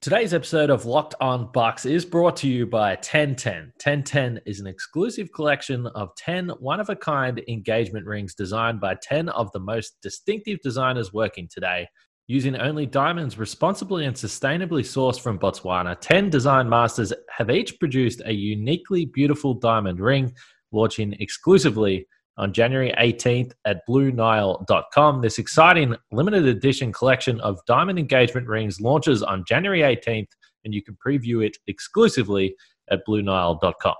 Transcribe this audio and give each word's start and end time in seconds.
Today's 0.00 0.32
episode 0.32 0.70
of 0.70 0.84
Locked 0.84 1.16
On 1.20 1.50
Bucks 1.50 1.84
is 1.84 2.04
brought 2.04 2.36
to 2.36 2.48
you 2.48 2.66
by 2.66 2.90
1010. 2.90 3.72
1010 3.82 4.40
is 4.46 4.60
an 4.60 4.68
exclusive 4.68 5.32
collection 5.32 5.88
of 5.88 6.14
10 6.14 6.50
one 6.60 6.78
of 6.78 6.88
a 6.88 6.94
kind 6.94 7.42
engagement 7.48 8.06
rings 8.06 8.32
designed 8.32 8.80
by 8.80 8.94
10 9.02 9.28
of 9.30 9.50
the 9.50 9.58
most 9.58 9.96
distinctive 10.00 10.60
designers 10.62 11.12
working 11.12 11.48
today. 11.52 11.88
Using 12.28 12.54
only 12.54 12.86
diamonds 12.86 13.38
responsibly 13.38 14.04
and 14.04 14.14
sustainably 14.14 14.82
sourced 14.82 15.18
from 15.18 15.36
Botswana, 15.36 15.96
10 16.00 16.30
design 16.30 16.68
masters 16.68 17.12
have 17.36 17.50
each 17.50 17.80
produced 17.80 18.22
a 18.24 18.32
uniquely 18.32 19.04
beautiful 19.04 19.52
diamond 19.52 19.98
ring, 19.98 20.32
launching 20.70 21.14
exclusively 21.14 22.06
on 22.38 22.52
January 22.52 22.92
18th 22.98 23.52
at 23.64 23.82
BlueNile.com. 23.88 25.20
This 25.20 25.38
exciting 25.38 25.94
limited 26.12 26.46
edition 26.46 26.92
collection 26.92 27.40
of 27.40 27.58
diamond 27.66 27.98
engagement 27.98 28.46
rings 28.46 28.80
launches 28.80 29.22
on 29.22 29.44
January 29.46 29.80
18th, 29.80 30.30
and 30.64 30.72
you 30.72 30.82
can 30.82 30.96
preview 31.04 31.44
it 31.44 31.56
exclusively 31.66 32.54
at 32.90 33.00
BlueNile.com. 33.06 33.94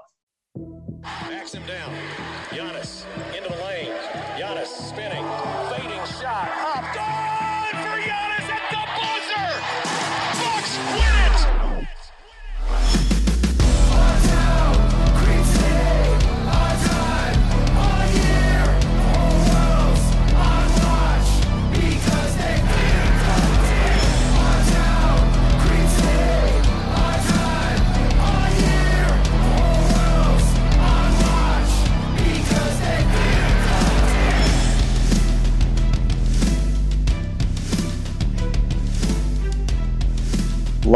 Backs 1.03 1.55
him 1.55 1.67
down. 1.67 2.18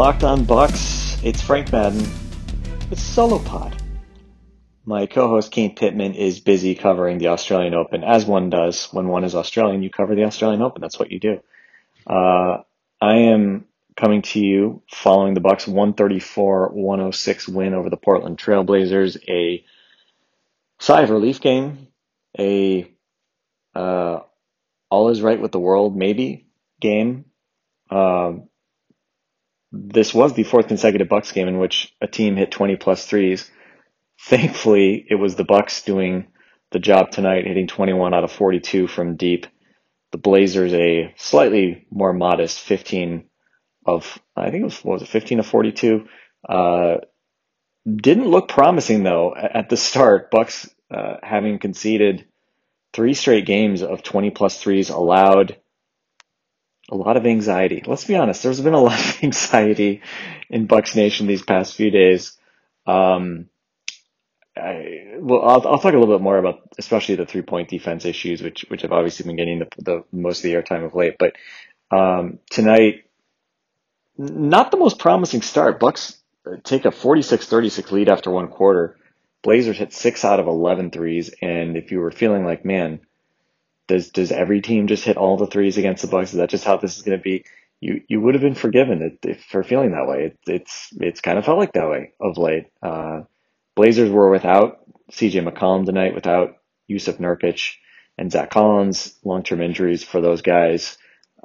Locked 0.03 0.25
on 0.25 0.43
Bucks, 0.43 1.17
it's 1.23 1.41
Frank 1.41 1.71
Madden. 1.71 2.05
It's 2.91 3.01
solo 3.01 3.39
pod. 3.39 3.81
My 4.83 5.05
co-host 5.05 5.49
Kane 5.49 5.75
Pitman 5.75 6.13
is 6.13 6.41
busy 6.41 6.75
covering 6.75 7.19
the 7.19 7.29
Australian 7.29 7.73
Open, 7.73 8.03
as 8.03 8.25
one 8.25 8.49
does 8.49 8.91
when 8.91 9.07
one 9.07 9.23
is 9.23 9.33
Australian. 9.33 9.81
You 9.81 9.89
cover 9.89 10.13
the 10.13 10.25
Australian 10.25 10.61
Open. 10.61 10.81
That's 10.81 10.99
what 10.99 11.09
you 11.09 11.21
do. 11.21 11.39
Uh, 12.05 12.63
I 12.99 13.13
am 13.19 13.63
coming 13.95 14.23
to 14.23 14.41
you 14.41 14.81
following 14.91 15.35
the 15.35 15.39
Bucks 15.39 15.67
134-106 15.67 17.47
win 17.47 17.73
over 17.73 17.89
the 17.89 17.95
Portland 17.95 18.37
Trailblazers. 18.37 19.15
A 19.29 19.63
sigh 20.79 21.03
of 21.03 21.11
relief 21.11 21.39
game. 21.39 21.87
A 22.37 22.91
uh, 23.73 24.19
all 24.89 25.09
is 25.11 25.21
right 25.21 25.39
with 25.39 25.53
the 25.53 25.61
world 25.61 25.95
maybe 25.95 26.49
game. 26.81 27.23
Um, 27.89 28.49
this 29.73 30.13
was 30.13 30.33
the 30.33 30.43
fourth 30.43 30.67
consecutive 30.67 31.09
Bucks 31.09 31.31
game 31.31 31.47
in 31.47 31.57
which 31.57 31.93
a 31.99 32.07
team 32.07 32.35
hit 32.35 32.51
20 32.51 32.75
plus 32.75 33.07
threes. 33.07 33.49
Thankfully, 34.21 35.03
it 35.09 35.15
was 35.15 35.35
the 35.35 35.43
Bucks 35.43 35.81
doing 35.81 36.27
the 36.71 36.79
job 36.79 37.09
tonight, 37.09 37.47
hitting 37.47 37.67
21 37.67 38.13
out 38.13 38.23
of 38.23 38.31
42 38.31 38.87
from 38.87 39.15
deep. 39.15 39.47
The 40.11 40.19
Blazers 40.19 40.73
a 40.73 41.13
slightly 41.17 41.87
more 41.89 42.13
modest 42.13 42.59
15 42.59 43.25
of 43.85 44.19
I 44.35 44.51
think 44.51 44.61
it 44.61 44.65
was 44.65 44.85
was 44.85 45.01
it 45.01 45.07
15 45.07 45.39
of 45.39 45.47
42. 45.47 46.05
Uh, 46.47 46.97
didn't 47.91 48.29
look 48.29 48.47
promising 48.47 49.01
though 49.01 49.35
at 49.35 49.69
the 49.69 49.77
start. 49.77 50.29
Bucks 50.29 50.69
uh, 50.91 51.15
having 51.23 51.57
conceded 51.57 52.27
three 52.93 53.15
straight 53.15 53.47
games 53.47 53.81
of 53.81 54.03
20 54.03 54.29
plus 54.29 54.61
threes 54.61 54.89
allowed 54.89 55.57
a 56.89 56.95
lot 56.95 57.17
of 57.17 57.25
anxiety. 57.25 57.83
Let's 57.85 58.05
be 58.05 58.15
honest, 58.15 58.43
there's 58.43 58.61
been 58.61 58.73
a 58.73 58.81
lot 58.81 58.99
of 58.99 59.23
anxiety 59.23 60.01
in 60.49 60.67
Bucks 60.67 60.95
Nation 60.95 61.27
these 61.27 61.43
past 61.43 61.75
few 61.75 61.91
days. 61.91 62.37
Um, 62.85 63.49
I, 64.55 65.15
well, 65.17 65.41
I'll, 65.41 65.67
I'll 65.67 65.79
talk 65.79 65.93
a 65.93 65.97
little 65.97 66.15
bit 66.15 66.21
more 66.21 66.37
about 66.37 66.61
especially 66.77 67.15
the 67.15 67.25
three 67.25 67.41
point 67.41 67.69
defense 67.69 68.05
issues, 68.05 68.41
which 68.41 68.65
which 68.67 68.83
have 68.83 68.91
obviously 68.91 69.25
been 69.25 69.35
getting 69.35 69.59
the, 69.59 69.67
the 69.77 70.03
most 70.11 70.39
of 70.39 70.43
the 70.43 70.53
airtime 70.53 70.85
of 70.85 70.93
late. 70.93 71.15
But 71.17 71.33
um, 71.89 72.39
tonight, 72.51 73.05
not 74.17 74.71
the 74.71 74.77
most 74.77 74.99
promising 74.99 75.41
start. 75.41 75.79
Bucks 75.79 76.17
take 76.63 76.85
a 76.85 76.89
46-36 76.89 77.91
lead 77.91 78.09
after 78.09 78.29
one 78.29 78.49
quarter. 78.49 78.97
Blazers 79.43 79.77
hit 79.77 79.93
six 79.93 80.23
out 80.23 80.39
of 80.39 80.47
11 80.47 80.91
threes, 80.91 81.33
and 81.41 81.75
if 81.75 81.91
you 81.91 81.99
were 81.99 82.11
feeling 82.11 82.45
like, 82.45 82.63
man, 82.63 83.01
does 83.87 84.09
does 84.11 84.31
every 84.31 84.61
team 84.61 84.87
just 84.87 85.03
hit 85.03 85.17
all 85.17 85.37
the 85.37 85.47
threes 85.47 85.77
against 85.77 86.01
the 86.01 86.07
Bucks? 86.07 86.33
Is 86.33 86.37
that 86.39 86.49
just 86.49 86.65
how 86.65 86.77
this 86.77 86.95
is 86.95 87.03
going 87.03 87.17
to 87.17 87.23
be? 87.23 87.45
You 87.79 88.01
you 88.07 88.21
would 88.21 88.35
have 88.35 88.41
been 88.41 88.55
forgiven 88.55 89.17
if, 89.23 89.43
for 89.43 89.63
feeling 89.63 89.91
that 89.91 90.07
way. 90.07 90.25
It, 90.25 90.39
it's 90.47 90.89
it's 90.99 91.21
kind 91.21 91.37
of 91.37 91.45
felt 91.45 91.59
like 91.59 91.73
that 91.73 91.89
way 91.89 92.13
of 92.19 92.37
late. 92.37 92.67
Uh, 92.81 93.21
Blazers 93.75 94.09
were 94.09 94.29
without 94.29 94.79
C.J. 95.11 95.41
McCollum 95.41 95.85
tonight, 95.85 96.15
without 96.15 96.57
Jusuf 96.89 97.17
Nurkic 97.17 97.75
and 98.17 98.31
Zach 98.31 98.51
Collins, 98.51 99.17
long 99.23 99.43
term 99.43 99.61
injuries 99.61 100.03
for 100.03 100.21
those 100.21 100.41
guys. 100.41 100.97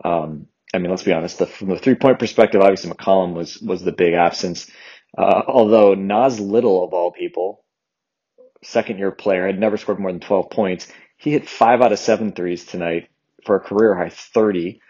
Um, 0.05 0.47
I 0.73 0.79
mean, 0.79 0.91
let's 0.91 1.03
be 1.03 1.13
honest. 1.13 1.39
The, 1.39 1.47
from 1.47 1.69
the 1.69 1.79
three 1.79 1.95
point 1.95 2.19
perspective, 2.19 2.61
obviously 2.61 2.91
McCollum 2.91 3.35
was 3.35 3.59
was 3.61 3.83
the 3.83 3.93
big 3.93 4.15
absence. 4.15 4.71
Uh, 5.17 5.43
although 5.47 5.95
Nas 5.95 6.39
Little 6.39 6.85
of 6.85 6.93
all 6.93 7.11
people, 7.11 7.65
second 8.63 8.99
year 8.99 9.11
player, 9.11 9.47
had 9.47 9.59
never 9.59 9.77
scored 9.77 9.99
more 9.99 10.13
than 10.13 10.21
12 10.21 10.51
points. 10.51 10.87
He 11.19 11.33
hit 11.33 11.49
five 11.49 11.83
out 11.83 11.93
of 11.93 11.99
seven 11.99 12.33
threes 12.33 12.65
tonight 12.65 13.09
for 13.45 13.57
a 13.57 13.61
career 13.61 13.95
high 13.95 14.09
30. 14.09 14.81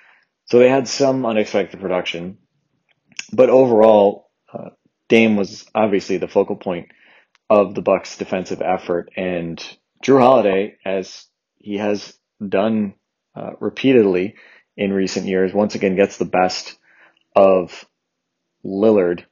So 0.44 0.58
they 0.58 0.68
had 0.68 0.86
some 0.86 1.26
unexpected 1.26 1.80
production. 1.80 2.38
But 3.32 3.50
overall, 3.50 4.30
uh, 4.52 4.70
Dame 5.08 5.36
was 5.36 5.66
obviously 5.74 6.18
the 6.18 6.28
focal 6.28 6.56
point 6.56 6.88
of 7.50 7.74
the 7.74 7.82
Bucks 7.82 8.18
defensive 8.18 8.62
effort 8.62 9.10
and 9.16 9.58
Jrue 10.04 10.20
Holiday, 10.20 10.76
as 10.84 11.26
he 11.56 11.78
has 11.78 12.16
done 12.46 12.94
uh, 13.34 13.52
repeatedly 13.58 14.36
in 14.76 14.92
recent 14.92 15.26
years, 15.26 15.52
once 15.52 15.74
again 15.74 15.96
gets 15.96 16.18
the 16.18 16.24
best 16.24 16.76
of 17.34 17.84
Lillard. 18.64 19.24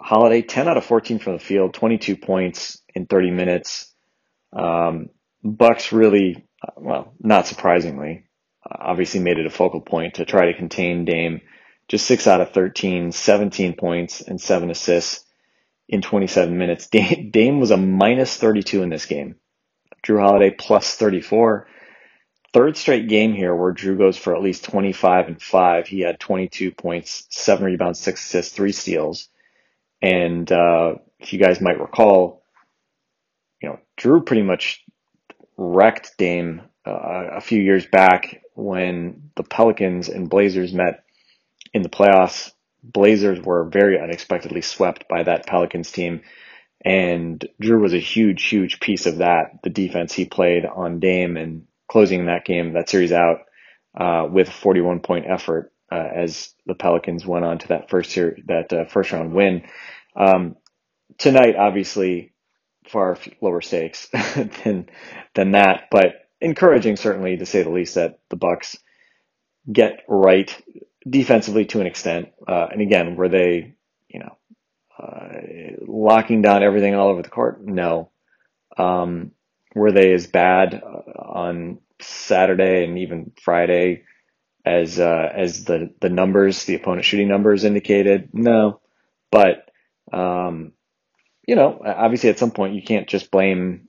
Holiday, 0.00 0.42
10 0.42 0.68
out 0.68 0.76
of 0.76 0.84
14 0.84 1.18
from 1.18 1.32
the 1.34 1.38
field, 1.38 1.74
22 1.74 2.16
points 2.16 2.82
in 2.94 3.06
30 3.06 3.30
minutes. 3.30 3.92
Um, 4.52 5.08
Bucks 5.44 5.92
really, 5.92 6.46
well, 6.76 7.12
not 7.20 7.46
surprisingly, 7.46 8.24
obviously 8.68 9.20
made 9.20 9.38
it 9.38 9.46
a 9.46 9.50
focal 9.50 9.82
point 9.82 10.14
to 10.14 10.24
try 10.24 10.46
to 10.46 10.54
contain 10.56 11.04
Dame. 11.04 11.42
Just 11.86 12.06
six 12.06 12.26
out 12.26 12.40
of 12.40 12.52
13, 12.52 13.12
17 13.12 13.74
points 13.74 14.22
and 14.22 14.40
seven 14.40 14.70
assists 14.70 15.24
in 15.86 16.00
27 16.00 16.56
minutes. 16.56 16.88
Dame 17.30 17.60
was 17.60 17.70
a 17.70 17.76
minus 17.76 18.36
32 18.38 18.82
in 18.82 18.88
this 18.88 19.04
game. 19.04 19.36
Jrue 20.02 20.20
Holiday 20.20 20.50
plus 20.50 20.94
34. 20.96 21.66
Third 22.54 22.76
straight 22.76 23.08
game 23.08 23.34
here 23.34 23.54
where 23.54 23.74
Jrue 23.74 23.98
goes 23.98 24.16
for 24.16 24.34
at 24.34 24.42
least 24.42 24.64
25 24.64 25.26
and 25.26 25.42
5. 25.42 25.86
He 25.86 26.00
had 26.00 26.20
22 26.20 26.70
points, 26.70 27.26
7 27.30 27.64
rebounds, 27.64 27.98
6 28.00 28.20
assists, 28.20 28.54
3 28.54 28.72
steals. 28.72 29.28
And 30.00 30.50
uh, 30.50 30.94
if 31.18 31.32
you 31.32 31.38
guys 31.38 31.60
might 31.60 31.80
recall, 31.80 32.44
you 33.60 33.68
know, 33.68 33.78
Jrue 33.98 34.24
pretty 34.24 34.42
much 34.42 34.83
wrecked 35.56 36.16
Dame 36.18 36.62
uh, 36.86 37.28
a 37.36 37.40
few 37.40 37.60
years 37.60 37.86
back 37.86 38.42
when 38.54 39.30
the 39.36 39.42
Pelicans 39.42 40.08
and 40.08 40.28
Blazers 40.28 40.72
met 40.72 41.04
in 41.72 41.82
the 41.82 41.88
playoffs. 41.88 42.52
Blazers 42.82 43.40
were 43.40 43.64
very 43.64 44.00
unexpectedly 44.00 44.60
swept 44.60 45.08
by 45.08 45.22
that 45.22 45.46
Pelicans 45.46 45.90
team. 45.90 46.22
And 46.84 47.46
Jrue 47.62 47.80
was 47.80 47.94
a 47.94 47.98
huge, 47.98 48.44
huge 48.44 48.78
piece 48.78 49.06
of 49.06 49.18
that. 49.18 49.62
The 49.62 49.70
defense 49.70 50.12
he 50.12 50.26
played 50.26 50.66
on 50.66 51.00
Dame 51.00 51.36
and 51.36 51.66
closing 51.88 52.26
that 52.26 52.44
game, 52.44 52.74
that 52.74 52.90
series 52.90 53.12
out 53.12 53.38
uh, 53.98 54.28
with 54.30 54.48
a 54.48 54.52
41 54.52 55.00
point 55.00 55.24
effort 55.26 55.72
uh, 55.90 56.08
as 56.14 56.52
the 56.66 56.74
Pelicans 56.74 57.24
went 57.24 57.44
on 57.44 57.58
to 57.58 57.68
that 57.68 57.88
first 57.88 58.14
that 58.14 58.72
uh, 58.72 58.84
first 58.84 59.12
round 59.12 59.32
win. 59.32 59.62
Um, 60.14 60.56
tonight, 61.16 61.56
obviously, 61.56 62.33
far 62.84 63.18
lower 63.40 63.60
stakes 63.60 64.08
than 64.64 64.88
than 65.34 65.52
that, 65.52 65.88
but 65.90 66.28
encouraging 66.40 66.96
certainly 66.96 67.36
to 67.36 67.46
say 67.46 67.62
the 67.62 67.70
least 67.70 67.94
that 67.94 68.20
the 68.30 68.36
Bucks 68.36 68.76
get 69.70 70.04
right 70.08 70.54
defensively 71.08 71.64
to 71.66 71.80
an 71.80 71.86
extent. 71.86 72.28
Uh, 72.46 72.68
and 72.70 72.80
again, 72.80 73.16
were 73.16 73.28
they, 73.28 73.74
you 74.08 74.20
know, 74.20 74.36
uh, 74.98 75.40
locking 75.86 76.42
down 76.42 76.62
everything 76.62 76.94
all 76.94 77.08
over 77.08 77.22
the 77.22 77.28
court? 77.28 77.64
No. 77.64 78.10
Um, 78.76 79.32
were 79.74 79.92
they 79.92 80.12
as 80.12 80.26
bad 80.26 80.74
uh, 80.74 81.10
on 81.20 81.78
Saturday 82.00 82.84
and 82.84 82.98
even 82.98 83.32
Friday? 83.40 84.04
as 84.64 84.98
uh, 84.98 85.30
as 85.34 85.64
the 85.64 85.92
the 86.00 86.08
numbers, 86.08 86.64
the 86.64 86.74
opponent 86.74 87.04
shooting 87.04 87.28
numbers 87.28 87.64
indicated. 87.64 88.30
No, 88.32 88.80
but 89.30 89.70
um, 90.12 90.72
you 91.46 91.56
know, 91.56 91.80
obviously 91.84 92.30
at 92.30 92.38
some 92.38 92.50
point 92.50 92.74
you 92.74 92.82
can't 92.82 93.08
just 93.08 93.30
blame 93.30 93.88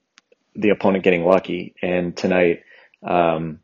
the 0.55 0.69
opponent 0.69 1.03
getting 1.03 1.25
lucky. 1.25 1.75
And 1.81 2.15
tonight, 2.15 2.63
um, 3.03 3.59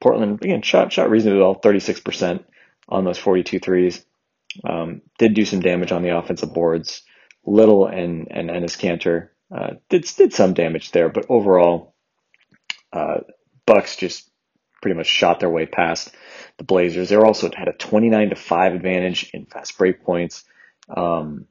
Portland 0.00 0.42
again 0.42 0.62
shot 0.62 0.92
shot 0.92 1.10
reasonably 1.10 1.40
well, 1.40 1.54
36% 1.54 2.44
on 2.88 3.04
those 3.04 3.18
42 3.18 3.58
threes. 3.58 4.04
Um, 4.64 5.02
did 5.18 5.34
do 5.34 5.44
some 5.44 5.60
damage 5.60 5.92
on 5.92 6.02
the 6.02 6.16
offensive 6.16 6.52
boards. 6.52 7.02
Little 7.44 7.86
and 7.86 8.28
and 8.30 8.50
Enes 8.50 8.78
Kanter 8.78 9.28
uh, 9.54 9.74
did 9.88 10.02
did 10.16 10.32
some 10.32 10.54
damage 10.54 10.90
there, 10.90 11.08
but 11.08 11.26
overall, 11.28 11.94
uh, 12.92 13.18
Bucks 13.64 13.96
just 13.96 14.28
pretty 14.82 14.96
much 14.96 15.06
shot 15.06 15.40
their 15.40 15.50
way 15.50 15.66
past 15.66 16.10
the 16.58 16.64
Blazers. 16.64 17.08
They 17.08 17.16
also 17.16 17.50
had 17.54 17.68
a 17.68 17.72
29 17.72 18.30
to 18.30 18.36
five 18.36 18.74
advantage 18.74 19.30
in 19.32 19.46
fast 19.46 19.76
break 19.78 20.02
points. 20.02 20.44
Um, 20.94 21.46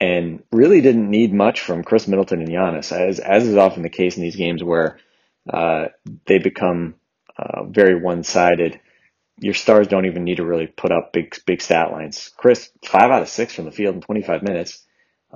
and 0.00 0.42
really 0.52 0.80
didn't 0.80 1.10
need 1.10 1.32
much 1.32 1.60
from 1.60 1.84
Khris 1.84 2.08
Middleton 2.08 2.40
and 2.40 2.50
Giannis, 2.50 2.92
as 2.92 3.20
as 3.20 3.46
is 3.46 3.56
often 3.56 3.82
the 3.82 3.88
case 3.88 4.16
in 4.16 4.22
these 4.22 4.36
games 4.36 4.62
where 4.62 4.98
uh, 5.52 5.86
they 6.26 6.38
become 6.38 6.96
uh, 7.38 7.64
very 7.64 8.00
one 8.00 8.22
sided. 8.24 8.80
Your 9.38 9.54
stars 9.54 9.88
don't 9.88 10.06
even 10.06 10.24
need 10.24 10.36
to 10.36 10.44
really 10.44 10.66
put 10.66 10.92
up 10.92 11.12
big 11.12 11.36
big 11.46 11.60
stat 11.60 11.92
lines. 11.92 12.30
Khris, 12.36 12.70
five 12.84 13.10
out 13.10 13.22
of 13.22 13.28
six 13.28 13.54
from 13.54 13.64
the 13.64 13.72
field 13.72 13.96
in 13.96 14.00
25 14.00 14.42
minutes, 14.42 14.84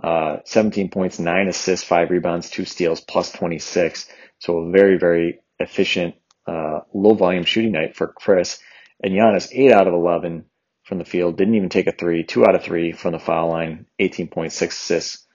uh, 0.02 0.38
17 0.44 0.90
points, 0.90 1.18
nine 1.18 1.48
assists, 1.48 1.86
five 1.86 2.10
rebounds, 2.10 2.50
two 2.50 2.64
steals, 2.64 3.00
plus 3.00 3.32
26. 3.32 4.08
So 4.38 4.58
a 4.58 4.70
very 4.70 4.98
very 4.98 5.40
efficient 5.58 6.14
uh, 6.46 6.80
low 6.94 7.14
volume 7.14 7.44
shooting 7.44 7.72
night 7.72 7.96
for 7.96 8.08
Khris 8.08 8.58
And 9.02 9.12
Giannis, 9.12 9.48
eight 9.52 9.72
out 9.72 9.86
of 9.86 9.94
11 9.94 10.44
from 10.88 10.98
the 10.98 11.04
field, 11.04 11.36
didn't 11.36 11.54
even 11.54 11.68
take 11.68 11.86
a 11.86 11.92
three, 11.92 12.24
two 12.24 12.46
out 12.46 12.54
of 12.54 12.62
three 12.64 12.92
from 12.92 13.12
the 13.12 13.18
foul 13.18 13.50
line, 13.50 13.84
18.6 14.00 14.50
assists, 14.68 15.26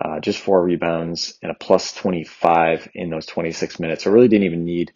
uh, 0.00 0.20
just 0.20 0.40
four 0.40 0.64
rebounds, 0.64 1.38
and 1.42 1.52
a 1.52 1.54
plus 1.54 1.92
25 1.92 2.88
in 2.94 3.10
those 3.10 3.26
26 3.26 3.78
minutes. 3.78 4.04
So 4.04 4.10
really 4.10 4.28
didn't 4.28 4.46
even 4.46 4.64
need 4.64 4.92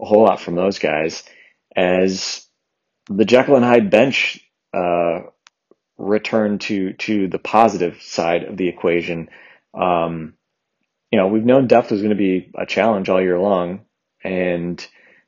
a 0.00 0.04
whole 0.04 0.24
lot 0.24 0.38
from 0.40 0.54
those 0.54 0.78
guys. 0.78 1.24
As 1.74 2.46
the 3.08 3.24
Jekyll 3.24 3.56
and 3.56 3.64
Hyde 3.64 3.90
bench 3.90 4.38
uh, 4.74 5.20
returned 5.96 6.60
to 6.62 6.92
to 6.92 7.28
the 7.28 7.38
positive 7.38 8.02
side 8.02 8.44
of 8.44 8.58
the 8.58 8.68
equation, 8.68 9.30
um, 9.72 10.34
you 11.10 11.18
know 11.18 11.28
we've 11.28 11.44
known 11.44 11.66
depth 11.66 11.90
was 11.90 12.02
going 12.02 12.10
to 12.10 12.16
be 12.16 12.50
a 12.54 12.66
challenge 12.66 13.08
all 13.08 13.20
year 13.20 13.40
long, 13.40 13.80
and 14.22 14.86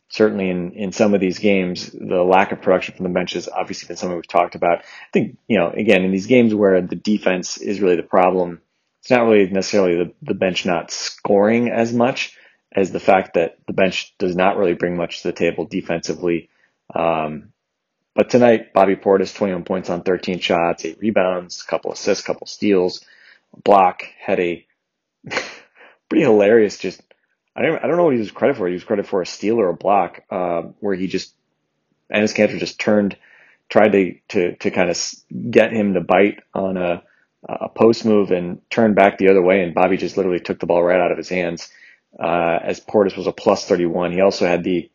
certainly 0.09 0.51
in, 0.51 0.73
in 0.73 0.93
some 0.93 1.15
of 1.15 1.21
these 1.21 1.39
games, 1.39 1.91
the 1.91 2.23
lack 2.23 2.53
of 2.53 2.63
production 2.63 2.95
from 2.95 3.05
the 3.05 3.11
bench 3.11 3.33
has 3.35 3.49
obviously 3.49 3.89
been 3.89 3.97
something 3.97 4.17
we've 4.17 4.29
talked 4.29 4.55
about. 4.55 4.79
I 4.79 5.11
think, 5.13 5.39
you 5.49 5.59
know, 5.59 5.71
again, 5.71 6.05
in 6.05 6.13
these 6.13 6.27
games 6.27 6.55
where 6.55 6.81
the 6.81 6.97
defense 6.97 7.59
is 7.59 7.81
really 7.81 7.97
the 7.97 8.03
problem, 8.03 8.61
it's 9.01 9.11
not 9.11 9.25
really 9.27 9.49
necessarily 9.51 9.97
the, 9.97 10.13
the 10.23 10.35
bench 10.35 10.65
not 10.67 10.91
scoring 10.91 11.71
as 11.71 11.93
much 11.93 12.37
as 12.73 12.93
the 12.93 13.01
fact 13.01 13.35
that 13.35 13.59
the 13.67 13.73
bench 13.73 14.15
does 14.19 14.37
not 14.37 14.57
really 14.57 14.75
bring 14.75 14.97
much 14.97 15.23
to 15.23 15.29
the 15.29 15.33
table 15.33 15.65
defensively. 15.65 16.49
Um, 16.95 17.53
but 18.15 18.31
tonight, 18.31 18.73
Bobby 18.73 18.97
Portis, 18.97 19.35
21 19.35 19.65
points 19.65 19.91
on 19.91 20.03
13 20.03 20.41
shots, 20.41 20.85
eight 20.85 20.99
rebounds, 21.01 21.63
a 21.63 21.71
couple 21.71 21.93
assists, 21.93 22.25
couple 22.25 22.47
steals, 22.47 23.05
block, 23.65 24.05
had 24.19 24.41
a 24.41 24.67
pretty 26.09 26.25
hilarious 26.25 26.79
just 26.79 27.03
I 27.57 27.63
don't, 27.63 27.83
I 27.83 27.87
don't 27.87 27.97
know 27.97 28.05
what 28.05 28.13
he 28.13 28.21
was 28.21 28.31
credit 28.31 28.57
for. 28.57 28.67
He 28.67 28.75
was 28.75 28.85
credit 28.85 29.07
for 29.07 29.23
a 29.23 29.27
steal 29.27 29.59
or 29.59 29.71
a 29.71 29.75
block, 29.75 30.23
uh, 30.31 30.63
where 30.81 30.95
he 30.95 31.07
just, 31.07 31.35
Enes 32.13 32.35
Kanter 32.35 32.59
just 32.59 32.79
turned, 32.79 33.17
tried 33.71 33.93
to, 33.93 34.15
to, 34.29 34.57
to 34.57 34.71
kind 34.71 34.91
of 34.91 34.99
get 35.51 35.73
him 35.73 35.95
to 35.95 36.03
bite 36.03 36.41
on 36.53 36.77
a, 36.77 37.03
a 37.49 37.69
post 37.71 38.05
move 38.05 38.31
and 38.31 38.61
turned 38.69 38.95
back 38.95 39.17
the 39.17 39.31
other 39.31 39.43
way. 39.43 39.63
And 39.63 39.75
Bobby 39.75 39.97
just 39.97 40.19
literally 40.19 40.41
took 40.41 40.61
the 40.61 40.67
ball 40.67 40.83
right 40.83 41.01
out 41.01 41.13
of 41.13 41.17
his 41.17 41.31
hands, 41.31 41.71
uh, 42.23 42.59
as 42.63 42.81
Portis 42.81 43.17
was 43.17 43.27
a 43.27 43.33
plus 43.33 43.67
31. 43.67 44.13
He 44.13 44.21
also 44.21 44.47
had 44.47 44.63
the, 44.63 44.91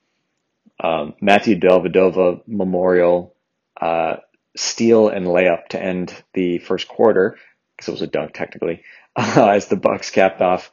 um, 0.80 1.16
Matthew 1.19 1.60
Dellavedova 1.60 2.44
Memorial, 2.46 3.34
uh, 3.80 4.18
steal 4.56 5.10
and 5.10 5.25
layup 5.25 5.68
to 5.69 5.81
end 5.81 6.13
the 6.34 6.60
first 6.60 6.88
quarter, 6.88 7.38
because 7.75 7.88
it 7.88 7.92
was 7.94 8.02
a 8.04 8.08
dunk 8.08 8.34
technically, 8.34 8.84
uh, 9.16 9.50
as 9.56 9.66
the 9.66 9.75
Bucks 9.78 10.12
capped 10.12 10.42
off 10.42 10.72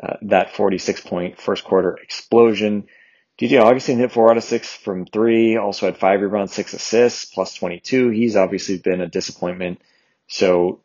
uh, 0.00 0.16
that 0.22 0.54
46 0.54 1.00
point 1.02 1.40
first 1.40 1.64
quarter 1.64 1.96
explosion. 1.96 2.86
DJ 3.38 3.62
Augustin 3.62 3.98
hit 3.98 4.12
four 4.12 4.30
out 4.30 4.38
of 4.38 4.44
six 4.44 4.72
from 4.72 5.04
three, 5.04 5.56
also 5.56 5.86
had 5.86 5.98
five 5.98 6.22
rebounds, 6.22 6.54
six 6.54 6.72
assists, 6.72 7.26
plus 7.26 7.54
22. 7.54 8.08
He's 8.08 8.36
obviously 8.36 8.78
been 8.78 9.02
a 9.02 9.08
disappointment. 9.08 9.80
So 10.26 10.80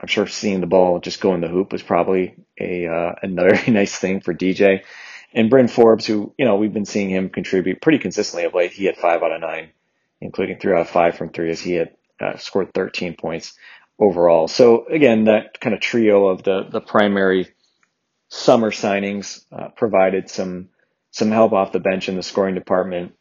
I'm 0.00 0.08
sure 0.08 0.26
seeing 0.26 0.60
the 0.60 0.66
ball 0.66 0.98
just 0.98 1.20
go 1.20 1.34
in 1.34 1.40
the 1.40 1.48
hoop 1.48 1.72
was 1.72 1.82
probably 1.82 2.34
a, 2.58 2.86
uh, 2.86 3.14
another 3.22 3.58
nice 3.70 3.96
thing 3.96 4.20
for 4.20 4.34
DJ. 4.34 4.82
And 5.32 5.48
Bryn 5.48 5.68
Forbes, 5.68 6.06
who, 6.06 6.34
you 6.36 6.44
know, 6.44 6.56
we've 6.56 6.72
been 6.72 6.86
seeing 6.86 7.08
him 7.08 7.28
contribute 7.28 7.80
pretty 7.80 7.98
consistently 7.98 8.46
of 8.46 8.54
late. 8.54 8.72
He 8.72 8.86
had 8.86 8.96
five 8.96 9.22
out 9.22 9.32
of 9.32 9.40
nine, 9.40 9.70
including 10.20 10.58
three 10.58 10.72
out 10.72 10.80
of 10.80 10.90
five 10.90 11.16
from 11.16 11.30
three 11.30 11.50
as 11.50 11.60
he 11.60 11.74
had 11.74 11.94
uh, 12.20 12.36
scored 12.36 12.74
13 12.74 13.14
points 13.14 13.54
overall. 13.98 14.48
So 14.48 14.86
again, 14.86 15.24
that 15.24 15.60
kind 15.60 15.74
of 15.74 15.80
trio 15.80 16.28
of 16.28 16.42
the, 16.42 16.64
the 16.68 16.80
primary 16.80 17.46
summer 18.30 18.70
signings 18.70 19.44
uh, 19.52 19.68
provided 19.76 20.30
some 20.30 20.70
some 21.10 21.30
help 21.30 21.52
off 21.52 21.72
the 21.72 21.80
bench 21.80 22.08
in 22.08 22.16
the 22.16 22.22
scoring 22.22 22.54
department. 22.54 23.12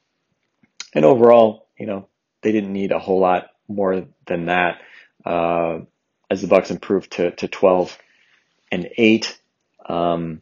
And 0.94 1.03
overall, 1.03 1.67
you 1.77 1.88
know, 1.88 2.07
they 2.41 2.51
didn't 2.51 2.71
need 2.71 2.91
a 2.91 3.00
whole 3.00 3.19
lot 3.19 3.47
more 3.67 4.06
than 4.27 4.45
that 4.45 4.79
uh, 5.25 5.79
as 6.29 6.41
the 6.41 6.47
Bucks 6.47 6.71
improved 6.71 7.11
to 7.13 7.31
to 7.31 7.47
12 7.47 7.97
and 8.71 8.89
eight. 8.97 9.38
Um, 9.88 10.41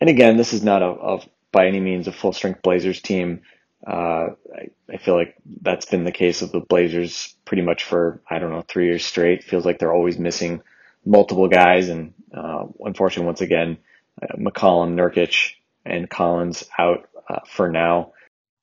and 0.00 0.10
again, 0.10 0.36
this 0.36 0.52
is 0.52 0.62
not 0.62 0.82
a, 0.82 0.90
a, 0.90 1.20
by 1.50 1.66
any 1.66 1.80
means 1.80 2.06
a 2.06 2.12
full 2.12 2.34
strength 2.34 2.62
Blazers 2.62 3.00
team. 3.00 3.40
Uh, 3.86 4.30
I, 4.54 4.70
I, 4.92 4.96
feel 4.98 5.14
like 5.14 5.36
that's 5.62 5.86
been 5.86 6.04
the 6.04 6.12
case 6.12 6.42
of 6.42 6.52
the 6.52 6.60
Blazers 6.60 7.34
pretty 7.44 7.62
much 7.62 7.84
for 7.84 8.20
I 8.28 8.38
don't 8.38 8.50
know 8.50 8.62
three 8.62 8.86
years 8.86 9.04
straight. 9.04 9.44
Feels 9.44 9.64
like 9.64 9.78
they're 9.78 9.94
always 9.94 10.18
missing 10.18 10.62
multiple 11.08 11.48
guys, 11.48 11.88
and 11.88 12.12
uh, 12.36 12.66
unfortunately, 12.80 13.26
once 13.26 13.40
again, 13.40 13.78
uh, 14.22 14.36
McCollum, 14.36 14.94
Nurkic, 14.94 15.52
and 15.84 16.08
Collins 16.08 16.64
out 16.78 17.08
uh, 17.28 17.40
for 17.48 17.70
now. 17.70 18.12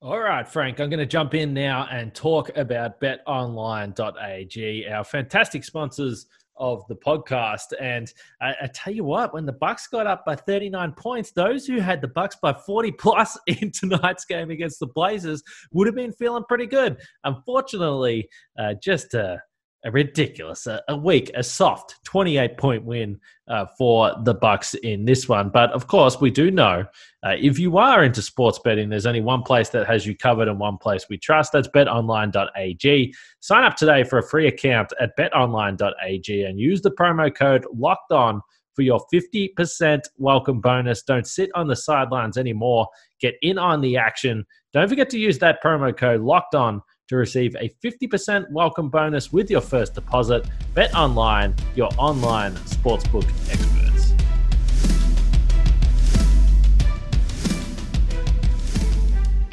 All 0.02 0.20
right, 0.20 0.48
Frank, 0.48 0.80
I'm 0.80 0.90
going 0.90 1.00
to 1.00 1.06
jump 1.06 1.34
in 1.34 1.54
now 1.54 1.88
and 1.90 2.14
talk 2.14 2.56
about 2.56 3.02
betonline.ag, 3.02 4.88
our 4.88 5.04
fantastic 5.04 5.64
sponsors 5.64 6.28
of 6.58 6.86
the 6.88 6.96
podcast. 6.96 7.74
And 7.82 8.12
I, 8.42 8.54
I, 8.62 8.70
tell 8.74 8.94
you 8.94 9.04
what, 9.04 9.34
when 9.34 9.46
the 9.46 9.54
Bucks 9.54 9.88
got 9.88 10.08
up 10.08 10.26
by 10.26 10.36
39 10.36 10.94
points, 10.94 11.32
those 11.32 11.66
who 11.66 11.80
had 11.80 12.02
the 12.02 12.08
Bucks 12.08 12.38
by 12.42 12.54
40 12.54 12.92
plus 12.92 13.38
in 13.48 13.72
tonight's 13.72 14.26
game 14.26 14.52
against 14.52 14.80
the 14.80 14.88
Blazers 14.88 15.44
would 15.72 15.88
have 15.88 15.96
been 15.96 16.14
feeling 16.14 16.44
pretty 16.48 16.68
good. 16.68 16.98
Unfortunately, 17.24 18.30
uh, 18.58 18.76
just 18.82 19.16
uh, 19.16 19.38
a 19.84 19.92
ridiculous, 19.92 20.66
a, 20.66 20.82
a 20.88 20.98
weak, 20.98 21.30
a 21.36 21.44
soft 21.44 22.04
28 22.06 22.58
point 22.58 22.86
win 22.86 23.20
uh, 23.48 23.66
for 23.78 24.16
the 24.24 24.34
Bucks 24.34 24.74
in 24.74 25.06
this 25.06 25.30
one. 25.30 25.50
But 25.50 25.72
of 25.72 25.88
course, 25.88 26.20
we 26.20 26.32
do 26.32 26.50
know 26.50 26.86
uh, 27.24 27.36
if 27.40 27.60
you 27.60 27.78
are 27.78 28.04
into 28.04 28.22
sports 28.22 28.60
betting, 28.64 28.90
there's 28.90 29.06
only 29.06 29.22
one 29.22 29.44
place 29.44 29.70
that 29.70 29.86
has 29.86 30.06
you 30.06 30.18
covered 30.18 30.48
and 30.48 30.60
one 30.60 30.78
place 30.78 31.06
we 31.10 31.18
trust. 31.18 31.52
That's 31.52 31.68
betonline.ag. 31.68 33.14
Sign 33.42 33.64
up 33.64 33.76
today 33.76 34.04
for 34.04 34.18
a 34.18 34.28
free 34.28 34.48
account 34.48 34.92
at 35.00 35.16
betonline.ag 35.18 36.44
and 36.44 36.60
use 36.60 36.82
the 36.82 36.92
promo 36.92 37.36
code 37.36 37.66
locked 37.72 38.12
on 38.12 38.42
for 38.76 38.82
your 38.82 39.02
50% 39.14 40.02
welcome 40.18 40.60
bonus. 40.60 41.04
Don't 41.04 41.26
sit 41.26 41.50
on 41.56 41.68
the 41.68 41.76
sidelines 41.76 42.38
anymore. 42.38 42.88
Get 43.22 43.36
in 43.42 43.58
on 43.58 43.82
the 43.82 43.98
action. 43.98 44.46
Don't 44.74 44.90
forget 44.90 45.10
to 45.12 45.20
use 45.20 45.40
that 45.40 45.64
promo 45.64 45.96
code 45.96 46.22
locked 46.22 46.56
on 46.56 46.82
to 47.08 47.16
receive 47.16 47.56
a 47.56 47.70
50% 47.84 48.50
welcome 48.52 48.90
bonus 48.90 49.32
with 49.32 49.50
your 49.50 49.62
first 49.62 49.94
deposit. 49.94 50.46
Bet 50.74 50.94
online, 50.96 51.56
your 51.76 51.90
online 51.98 52.54
sportsbook 52.54 53.28
experts. 53.52 53.76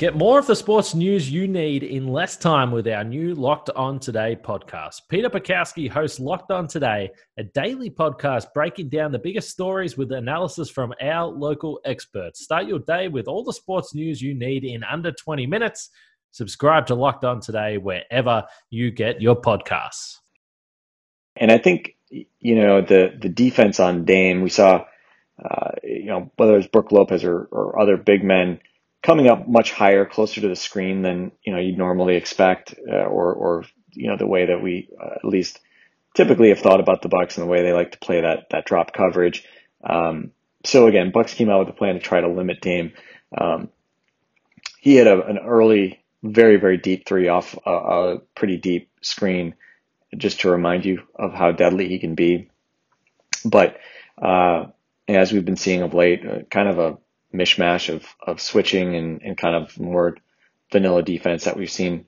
Get 0.03 0.17
more 0.17 0.37
of 0.41 0.49
the 0.49 0.57
sports 0.57 0.97
news 0.97 1.31
you 1.31 1.47
need 1.47 1.85
in 1.85 2.09
less 2.09 2.37
time 2.37 2.73
with 2.73 2.89
our 2.89 3.05
new 3.05 3.37
Locked 3.37 3.71
On 3.77 4.01
Today 4.01 4.35
podcast. 4.35 5.03
Peter 5.09 5.31
Bukowski 5.31 5.89
hosts 5.89 6.19
Locked 6.19 6.51
On 6.51 6.67
Today, 6.67 7.09
a 7.39 7.45
daily 7.45 7.89
podcast 7.89 8.47
breaking 8.53 8.89
down 8.89 9.13
the 9.13 9.21
biggest 9.21 9.51
stories 9.51 9.97
with 9.97 10.11
analysis 10.11 10.69
from 10.69 10.93
our 11.01 11.27
local 11.27 11.79
experts. 11.85 12.43
Start 12.43 12.67
your 12.67 12.81
day 12.81 13.07
with 13.07 13.29
all 13.29 13.45
the 13.45 13.53
sports 13.53 13.95
news 13.95 14.21
you 14.21 14.35
need 14.35 14.65
in 14.65 14.83
under 14.83 15.13
20 15.13 15.47
minutes. 15.47 15.91
Subscribe 16.33 16.87
to 16.87 16.95
Locked 16.95 17.25
On 17.25 17.41
today 17.41 17.79
wherever 17.79 18.45
you 18.71 18.91
get 18.91 19.23
your 19.23 19.41
podcasts. 19.41 20.19
And 21.37 21.51
I 21.51 21.59
think 21.59 21.97
you 22.11 22.57
know 22.57 22.83
the 22.83 23.17
the 23.19 23.29
defense 23.29 23.81
on 23.81 24.05
Dame. 24.05 24.43
We 24.43 24.51
saw, 24.51 24.85
uh, 25.43 25.71
you 25.83 26.07
know, 26.07 26.31
whether 26.37 26.57
it's 26.57 26.67
Brook 26.67 26.93
Lopez 26.93 27.25
or, 27.25 27.49
or 27.51 27.81
other 27.81 27.97
big 27.97 28.23
men 28.25 28.61
coming 29.03 29.29
up 29.29 29.49
much 29.49 29.73
higher, 29.73 30.05
closer 30.05 30.41
to 30.41 30.49
the 30.49 30.57
screen 30.57 31.03
than 31.03 31.33
you 31.43 31.53
know 31.53 31.61
you'd 31.61 31.79
normally 31.79 32.17
expect, 32.17 32.75
uh, 32.91 33.05
or 33.05 33.33
or 33.33 33.65
you 33.93 34.09
know 34.09 34.17
the 34.17 34.27
way 34.27 34.47
that 34.47 34.63
we 34.63 34.89
uh, 35.01 35.15
at 35.17 35.25
least 35.25 35.61
typically 36.15 36.51
have 36.51 36.59
thought 36.59 36.81
about 36.81 37.03
the 37.03 37.09
Bucks 37.09 37.37
and 37.37 37.47
the 37.47 37.51
way 37.51 37.63
they 37.63 37.73
like 37.73 37.93
to 37.93 37.99
play 37.99 38.21
that 38.21 38.51
that 38.51 38.67
drop 38.67 38.93
coverage. 38.93 39.45
Um, 39.83 40.33
so 40.65 40.87
again, 40.87 41.11
Bucks 41.11 41.35
came 41.35 41.51
out 41.51 41.61
with 41.61 41.69
a 41.69 41.79
plan 41.79 41.95
to 41.95 42.01
try 42.01 42.21
to 42.21 42.29
limit 42.29 42.61
Dame. 42.61 42.93
Um, 43.37 43.71
he 44.81 44.97
had 44.97 45.07
a, 45.07 45.25
an 45.27 45.39
early, 45.39 46.02
very 46.23 46.57
very 46.57 46.77
deep 46.77 47.07
three 47.07 47.29
off 47.29 47.57
a, 47.67 47.71
a 47.71 48.19
pretty 48.35 48.57
deep 48.57 48.91
screen, 49.01 49.55
just 50.17 50.41
to 50.41 50.51
remind 50.51 50.85
you 50.85 51.03
of 51.15 51.35
how 51.35 51.53
deadly 51.53 51.89
he 51.89 51.99
can 51.99 52.15
be. 52.15 52.49
But 53.45 53.79
uh, 54.21 54.67
as 55.09 55.33
we've 55.33 55.45
been 55.45 55.57
seeing 55.57 55.83
of 55.83 55.95
late, 55.95 56.25
uh, 56.27 56.43
kind 56.51 56.69
of 56.69 56.79
a 56.79 56.99
mishmash 57.35 57.93
of 57.93 58.05
of 58.25 58.41
switching 58.41 58.95
and, 58.95 59.23
and 59.23 59.37
kind 59.37 59.57
of 59.57 59.79
more 59.79 60.17
vanilla 60.71 61.03
defense 61.03 61.45
that 61.45 61.57
we've 61.57 61.71
seen 61.71 62.07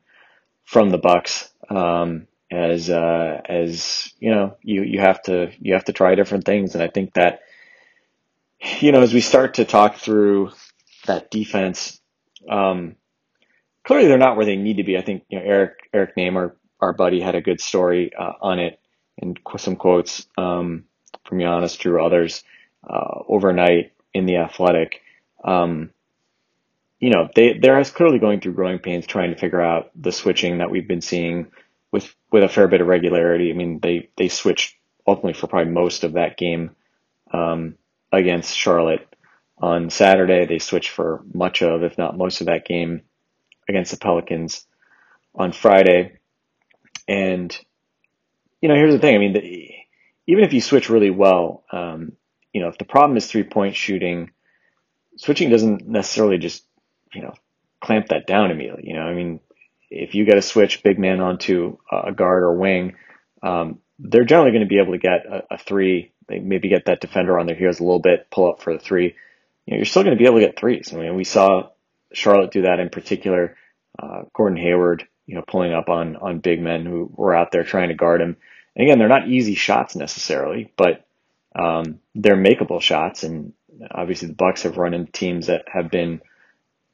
from 0.64 0.90
the 0.90 0.98
Bucks. 0.98 1.50
Um, 1.68 2.26
as 2.50 2.90
uh, 2.90 3.40
as 3.44 4.12
you 4.18 4.30
know, 4.30 4.56
you 4.62 4.82
you 4.82 5.00
have 5.00 5.22
to 5.24 5.50
you 5.60 5.74
have 5.74 5.84
to 5.84 5.92
try 5.92 6.14
different 6.14 6.44
things, 6.44 6.74
and 6.74 6.82
I 6.82 6.88
think 6.88 7.14
that 7.14 7.40
you 8.80 8.92
know 8.92 9.00
as 9.00 9.12
we 9.12 9.20
start 9.20 9.54
to 9.54 9.64
talk 9.64 9.96
through 9.96 10.52
that 11.06 11.30
defense, 11.30 12.00
um, 12.48 12.96
clearly 13.84 14.08
they're 14.08 14.18
not 14.18 14.36
where 14.36 14.46
they 14.46 14.56
need 14.56 14.78
to 14.78 14.84
be. 14.84 14.98
I 14.98 15.02
think 15.02 15.24
you 15.28 15.38
know 15.38 15.44
Eric 15.44 15.88
Eric 15.92 16.16
Nehm, 16.16 16.52
our 16.80 16.92
buddy, 16.92 17.20
had 17.20 17.34
a 17.34 17.42
good 17.42 17.60
story 17.60 18.12
uh, 18.18 18.32
on 18.40 18.58
it 18.58 18.80
and 19.20 19.38
some 19.58 19.76
quotes 19.76 20.26
um, 20.36 20.84
from 21.24 21.38
Giannis, 21.38 21.78
Jrue, 21.78 22.04
others 22.04 22.42
uh, 22.88 23.22
overnight 23.28 23.92
in 24.12 24.26
the 24.26 24.36
Athletic. 24.36 25.00
Um, 25.44 25.90
you 26.98 27.10
know, 27.10 27.28
they 27.34 27.58
they're 27.58 27.82
clearly 27.84 28.18
going 28.18 28.40
through 28.40 28.54
growing 28.54 28.78
pains 28.78 29.06
trying 29.06 29.30
to 29.30 29.38
figure 29.38 29.60
out 29.60 29.90
the 29.94 30.12
switching 30.12 30.58
that 30.58 30.70
we've 30.70 30.88
been 30.88 31.00
seeing 31.00 31.50
with 31.92 32.14
with 32.32 32.42
a 32.42 32.48
fair 32.48 32.68
bit 32.68 32.80
of 32.80 32.86
regularity. 32.86 33.50
I 33.50 33.54
mean, 33.54 33.80
they 33.80 34.08
they 34.16 34.28
switched 34.28 34.76
ultimately 35.06 35.34
for 35.34 35.46
probably 35.46 35.72
most 35.72 36.04
of 36.04 36.14
that 36.14 36.36
game 36.36 36.74
um, 37.32 37.76
against 38.10 38.56
Charlotte 38.56 39.06
on 39.58 39.90
Saturday. 39.90 40.46
They 40.46 40.58
switched 40.58 40.90
for 40.90 41.22
much 41.32 41.62
of, 41.62 41.82
if 41.82 41.98
not 41.98 42.16
most 42.16 42.40
of 42.40 42.46
that 42.46 42.64
game 42.64 43.02
against 43.68 43.90
the 43.90 43.96
Pelicans 43.96 44.66
on 45.34 45.52
Friday. 45.52 46.18
And 47.08 47.56
you 48.60 48.68
know, 48.68 48.74
here's 48.74 48.94
the 48.94 48.98
thing. 48.98 49.14
I 49.14 49.18
mean, 49.18 49.32
the, 49.34 49.70
even 50.26 50.44
if 50.44 50.52
you 50.52 50.60
switch 50.60 50.88
really 50.88 51.10
well, 51.10 51.64
um, 51.70 52.12
you 52.52 52.62
know, 52.62 52.68
if 52.68 52.78
the 52.78 52.84
problem 52.84 53.16
is 53.16 53.26
three 53.26 53.42
point 53.42 53.76
shooting, 53.76 54.30
switching 55.16 55.50
doesn't 55.50 55.86
necessarily 55.86 56.38
just 56.38 56.64
you 57.12 57.22
know 57.22 57.34
clamp 57.80 58.08
that 58.08 58.26
down 58.26 58.50
immediately. 58.50 58.84
You 58.86 58.94
know, 58.94 59.02
I 59.02 59.14
mean, 59.14 59.40
if 59.90 60.14
you 60.14 60.24
get 60.24 60.38
a 60.38 60.42
switch 60.42 60.82
big 60.82 60.98
man 60.98 61.20
onto 61.20 61.76
a 61.92 62.12
guard 62.12 62.42
or 62.42 62.54
wing, 62.54 62.94
um, 63.42 63.80
they're 63.98 64.24
generally 64.24 64.50
going 64.50 64.64
to 64.64 64.68
be 64.68 64.78
able 64.78 64.92
to 64.92 64.98
get 64.98 65.26
a, 65.26 65.54
a, 65.54 65.58
three. 65.58 66.12
They 66.26 66.38
maybe 66.38 66.68
get 66.68 66.86
that 66.86 67.00
defender 67.00 67.38
on 67.38 67.46
their 67.46 67.56
heels 67.56 67.80
a 67.80 67.84
little 67.84 68.00
bit, 68.00 68.30
pull 68.30 68.50
up 68.50 68.62
for 68.62 68.72
the 68.72 68.78
three. 68.78 69.14
You 69.66 69.72
know, 69.72 69.76
you're 69.76 69.84
still 69.84 70.02
going 70.02 70.16
to 70.16 70.18
be 70.18 70.26
able 70.26 70.40
to 70.40 70.46
get 70.46 70.58
threes. 70.58 70.92
I 70.92 70.96
mean, 70.96 71.14
we 71.14 71.24
saw 71.24 71.68
Charlotte 72.14 72.50
do 72.50 72.62
that 72.62 72.80
in 72.80 72.90
particular. 72.90 73.56
Uh, 73.98 74.22
Gordon 74.32 74.58
Hayward, 74.58 75.06
you 75.26 75.34
know, 75.34 75.44
pulling 75.46 75.72
up 75.72 75.88
on 75.88 76.16
on 76.16 76.40
big 76.40 76.60
men 76.60 76.84
who 76.84 77.10
were 77.14 77.34
out 77.34 77.52
there 77.52 77.64
trying 77.64 77.88
to 77.88 77.94
guard 77.94 78.20
him. 78.20 78.36
And 78.74 78.86
again, 78.86 78.98
they're 78.98 79.08
not 79.08 79.28
easy 79.28 79.54
shots 79.54 79.94
necessarily, 79.94 80.72
but 80.76 81.06
um, 81.54 82.00
they're 82.14 82.36
makeable 82.36 82.80
shots. 82.80 83.22
And 83.22 83.52
obviously, 83.90 84.28
the 84.28 84.34
Bucks 84.34 84.62
have 84.62 84.76
run 84.76 84.94
into 84.94 85.12
teams 85.12 85.46
that 85.46 85.66
have 85.72 85.90
been 85.90 86.20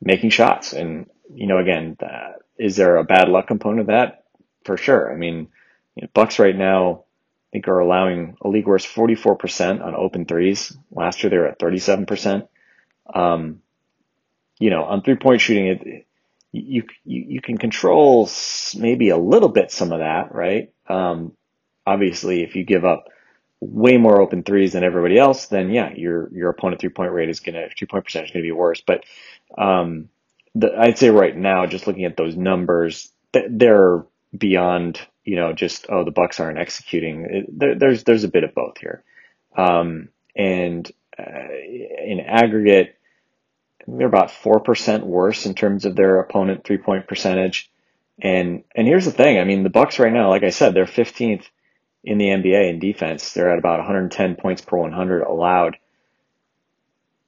making 0.00 0.30
shots. 0.30 0.72
And 0.72 1.08
you 1.34 1.46
know, 1.46 1.58
again, 1.58 1.96
uh, 2.02 2.32
is 2.58 2.76
there 2.76 2.96
a 2.96 3.04
bad 3.04 3.28
luck 3.28 3.46
component 3.46 3.80
of 3.80 3.86
that? 3.88 4.24
For 4.64 4.76
sure. 4.76 5.12
I 5.12 5.16
mean, 5.16 5.48
you 5.94 6.02
know, 6.02 6.08
Bucks 6.12 6.38
right 6.38 6.56
now, 6.56 7.04
I 7.48 7.48
think 7.52 7.68
are 7.68 7.80
allowing 7.80 8.36
a 8.42 8.48
league 8.48 8.66
worst 8.66 8.86
44% 8.86 9.82
on 9.82 9.94
open 9.94 10.26
threes. 10.26 10.76
Last 10.90 11.22
year 11.22 11.30
they 11.30 11.38
were 11.38 11.48
at 11.48 11.58
37%. 11.58 12.46
Um, 13.12 13.62
you 14.60 14.70
know, 14.70 14.84
on 14.84 15.02
three 15.02 15.16
point 15.16 15.40
shooting, 15.40 15.66
it, 15.66 16.06
you, 16.52 16.84
you, 17.04 17.24
you 17.28 17.40
can 17.40 17.58
control 17.58 18.30
maybe 18.76 19.08
a 19.08 19.16
little 19.16 19.48
bit 19.48 19.72
some 19.72 19.90
of 19.90 19.98
that, 19.98 20.32
right? 20.32 20.72
Um, 20.88 21.32
obviously 21.86 22.44
if 22.44 22.54
you 22.54 22.64
give 22.64 22.84
up 22.84 23.08
way 23.60 23.96
more 23.96 24.20
open 24.20 24.44
threes 24.44 24.74
than 24.74 24.84
everybody 24.84 25.18
else, 25.18 25.46
then 25.46 25.70
yeah, 25.70 25.92
your, 25.94 26.32
your 26.32 26.50
opponent 26.50 26.80
three 26.80 26.90
point 26.90 27.12
rate 27.12 27.28
is 27.28 27.40
going 27.40 27.56
to, 27.56 27.68
three 27.76 27.88
point 27.88 28.04
percentage 28.04 28.30
is 28.30 28.34
to 28.34 28.42
be 28.42 28.52
worse. 28.52 28.82
But, 28.86 29.04
um, 29.58 30.08
the, 30.54 30.72
I'd 30.76 30.98
say 30.98 31.10
right 31.10 31.36
now, 31.36 31.66
just 31.66 31.86
looking 31.88 32.04
at 32.04 32.16
those 32.16 32.36
numbers, 32.36 33.12
they're 33.32 34.04
beyond 34.36 35.00
you 35.24 35.36
know 35.36 35.52
just 35.52 35.86
oh 35.88 36.04
the 36.04 36.10
Bucks 36.10 36.40
aren't 36.40 36.58
executing. 36.58 37.26
It, 37.30 37.58
there, 37.58 37.74
there's 37.74 38.04
there's 38.04 38.24
a 38.24 38.28
bit 38.28 38.44
of 38.44 38.54
both 38.54 38.78
here, 38.78 39.02
um, 39.56 40.08
and 40.34 40.90
uh, 41.18 41.48
in 42.04 42.20
aggregate, 42.20 42.96
they're 43.98 44.06
about 44.06 44.30
four 44.30 44.60
percent 44.60 45.04
worse 45.04 45.46
in 45.46 45.54
terms 45.54 45.84
of 45.84 45.96
their 45.96 46.20
opponent 46.20 46.64
three 46.64 46.78
point 46.78 47.06
percentage. 47.08 47.70
And 48.20 48.64
and 48.74 48.86
here's 48.86 49.04
the 49.04 49.12
thing, 49.12 49.38
I 49.38 49.44
mean 49.44 49.62
the 49.62 49.70
Bucks 49.70 49.98
right 49.98 50.12
now, 50.12 50.28
like 50.28 50.42
I 50.42 50.50
said, 50.50 50.74
they're 50.74 50.84
15th 50.84 51.44
in 52.04 52.18
the 52.18 52.26
NBA 52.26 52.70
in 52.70 52.78
defense. 52.78 53.32
They're 53.32 53.50
at 53.50 53.58
about 53.58 53.78
110 53.78 54.36
points 54.36 54.62
per 54.62 54.76
100 54.76 55.22
allowed 55.22 55.76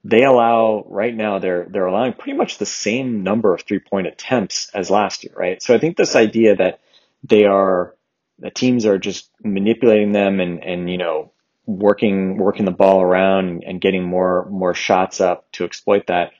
they 0.05 0.25
allow 0.25 0.85
right 0.89 1.15
now 1.15 1.39
they're 1.39 1.67
they're 1.71 1.87
allowing 1.87 2.13
pretty 2.13 2.37
much 2.37 2.59
the 2.59 2.67
same 2.67 3.23
number 3.23 3.55
of 3.55 3.63
three 3.63 3.79
point 3.79 4.07
attempts 4.07 4.69
as 4.75 4.91
last 4.91 5.25
year, 5.25 5.33
right? 5.37 5.63
So 5.63 5.75
I 5.75 5.79
think 5.79 5.97
this 5.97 6.17
idea 6.17 6.57
that 6.57 6.81
they 7.23 7.45
are 7.45 7.95
the 8.39 8.51
teams 8.51 8.85
are 8.85 8.99
just 8.99 9.31
manipulating 9.43 10.13
them 10.13 10.41
and 10.41 10.63
and 10.63 10.91
you 10.91 10.99
know 10.99 11.31
working 11.67 12.37
working 12.37 12.65
the 12.65 12.73
ball 12.73 13.01
around 13.01 13.63
and 13.65 13.81
getting 13.81 14.03
more 14.03 14.49
more 14.51 14.75
shots 14.75 15.21
up 15.21 15.51
to 15.53 15.65
exploit 15.65 16.09
that. 16.09 16.33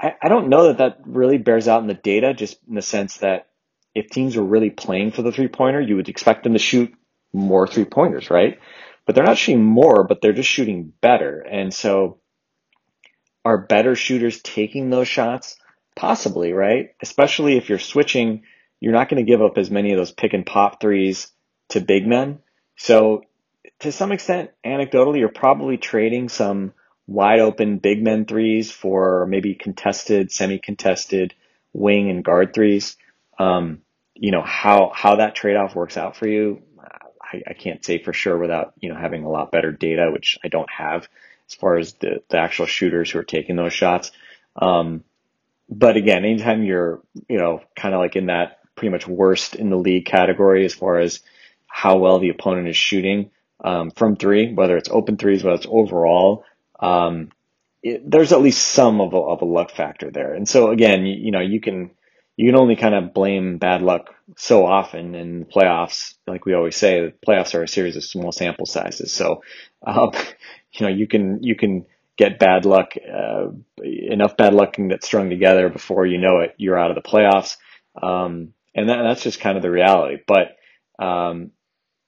I, 0.00 0.14
I 0.22 0.28
don't 0.28 0.48
know 0.48 0.68
that 0.68 0.78
that 0.78 0.98
really 1.06 1.38
bears 1.38 1.68
out 1.68 1.82
in 1.82 1.88
the 1.88 1.94
data, 1.94 2.34
just 2.34 2.58
in 2.68 2.74
the 2.74 2.82
sense 2.82 3.18
that 3.18 3.48
if 3.94 4.10
teams 4.10 4.36
are 4.36 4.42
really 4.42 4.70
playing 4.70 5.10
for 5.12 5.22
the 5.22 5.32
three 5.32 5.48
pointer, 5.48 5.80
you 5.80 5.96
would 5.96 6.08
expect 6.08 6.44
them 6.44 6.52
to 6.52 6.58
shoot 6.58 6.94
more 7.32 7.66
three 7.66 7.84
pointers, 7.84 8.30
right? 8.30 8.58
But 9.06 9.14
they're 9.14 9.24
not 9.24 9.38
shooting 9.38 9.64
more, 9.64 10.04
but 10.04 10.20
they're 10.20 10.32
just 10.32 10.48
shooting 10.48 10.92
better. 11.00 11.40
And 11.40 11.72
so 11.72 12.20
are 13.44 13.58
better 13.58 13.94
shooters 13.94 14.40
taking 14.42 14.90
those 14.90 15.08
shots? 15.08 15.56
Possibly, 15.96 16.52
right? 16.52 16.90
Especially 17.02 17.56
if 17.56 17.68
you're 17.68 17.78
switching, 17.78 18.42
you're 18.80 18.92
not 18.92 19.08
going 19.08 19.24
to 19.24 19.30
give 19.30 19.42
up 19.42 19.58
as 19.58 19.70
many 19.70 19.92
of 19.92 19.98
those 19.98 20.12
pick 20.12 20.32
and 20.32 20.46
pop 20.46 20.80
threes 20.80 21.28
to 21.70 21.80
big 21.80 22.06
men. 22.06 22.40
So 22.76 23.22
to 23.80 23.90
some 23.90 24.12
extent, 24.12 24.50
anecdotally, 24.64 25.18
you're 25.18 25.28
probably 25.28 25.76
trading 25.76 26.28
some 26.28 26.72
wide 27.08 27.40
open 27.40 27.78
big 27.78 28.02
men 28.04 28.26
threes 28.26 28.70
for 28.70 29.26
maybe 29.26 29.54
contested, 29.54 30.30
semi 30.30 30.58
contested 30.58 31.34
wing 31.72 32.10
and 32.10 32.24
guard 32.24 32.54
threes. 32.54 32.96
Um, 33.38 33.80
you 34.14 34.30
know, 34.30 34.42
how, 34.42 34.92
how 34.94 35.16
that 35.16 35.34
trade 35.34 35.56
off 35.56 35.74
works 35.74 35.96
out 35.96 36.16
for 36.16 36.28
you, 36.28 36.62
I, 37.20 37.42
I, 37.48 37.52
can't 37.54 37.84
say 37.84 38.02
for 38.02 38.12
sure 38.12 38.36
without, 38.36 38.74
you 38.80 38.92
know, 38.92 38.98
having 38.98 39.24
a 39.24 39.30
lot 39.30 39.52
better 39.52 39.72
data, 39.72 40.10
which 40.12 40.38
I 40.44 40.48
don't 40.48 40.70
have 40.70 41.08
as 41.48 41.54
far 41.54 41.78
as 41.78 41.94
the, 41.94 42.22
the 42.28 42.38
actual 42.38 42.66
shooters 42.66 43.10
who 43.10 43.20
are 43.20 43.24
taking 43.24 43.56
those 43.56 43.72
shots. 43.72 44.10
Um, 44.60 45.04
but 45.68 45.96
again, 45.96 46.24
anytime 46.24 46.64
you're, 46.64 47.00
you 47.28 47.38
know, 47.38 47.60
kind 47.76 47.94
of 47.94 48.00
like 48.00 48.16
in 48.16 48.26
that 48.26 48.58
pretty 48.74 48.90
much 48.90 49.06
worst 49.06 49.54
in 49.54 49.70
the 49.70 49.76
league 49.76 50.06
category 50.06 50.64
as 50.64 50.74
far 50.74 50.98
as 50.98 51.20
how 51.66 51.98
well 51.98 52.18
the 52.18 52.30
opponent 52.30 52.68
is 52.68 52.76
shooting 52.76 53.30
um, 53.62 53.90
from 53.90 54.16
three, 54.16 54.52
whether 54.52 54.76
it's 54.76 54.90
open 54.90 55.16
threes, 55.16 55.44
whether 55.44 55.56
it's 55.56 55.66
overall, 55.68 56.44
um, 56.80 57.30
it, 57.82 58.08
there's 58.08 58.32
at 58.32 58.42
least 58.42 58.66
some 58.66 59.00
of 59.00 59.12
a, 59.12 59.16
of 59.16 59.42
a 59.42 59.46
luck 59.46 59.70
factor 59.70 60.10
there. 60.10 60.34
And 60.34 60.48
so 60.48 60.70
again, 60.70 61.06
you, 61.06 61.16
you 61.26 61.30
know, 61.30 61.40
you 61.40 61.60
can 61.60 61.90
you 62.38 62.46
can 62.46 62.56
only 62.56 62.76
kind 62.76 62.94
of 62.94 63.12
blame 63.12 63.58
bad 63.58 63.82
luck 63.82 64.14
so 64.36 64.64
often 64.64 65.16
in 65.16 65.40
the 65.40 65.46
playoffs. 65.46 66.14
Like 66.24 66.46
we 66.46 66.54
always 66.54 66.76
say, 66.76 67.00
the 67.00 67.12
playoffs 67.26 67.52
are 67.54 67.64
a 67.64 67.68
series 67.68 67.96
of 67.96 68.04
small 68.04 68.30
sample 68.30 68.64
sizes. 68.64 69.12
So, 69.12 69.42
um, 69.84 70.12
you 70.72 70.86
know, 70.86 70.92
you 70.92 71.08
can, 71.08 71.42
you 71.42 71.56
can 71.56 71.86
get 72.16 72.38
bad 72.38 72.64
luck, 72.64 72.92
uh, 72.96 73.48
enough 73.82 74.36
bad 74.36 74.54
luck 74.54 74.74
can 74.74 74.86
get 74.86 75.04
strung 75.04 75.30
together 75.30 75.68
before 75.68 76.06
you 76.06 76.18
know 76.18 76.38
it, 76.38 76.54
you're 76.58 76.78
out 76.78 76.90
of 76.90 76.94
the 76.94 77.08
playoffs. 77.08 77.56
Um, 78.00 78.54
and 78.72 78.88
that, 78.88 79.02
that's 79.02 79.24
just 79.24 79.40
kind 79.40 79.56
of 79.56 79.62
the 79.62 79.70
reality. 79.70 80.22
But, 80.24 80.56
um, 81.04 81.50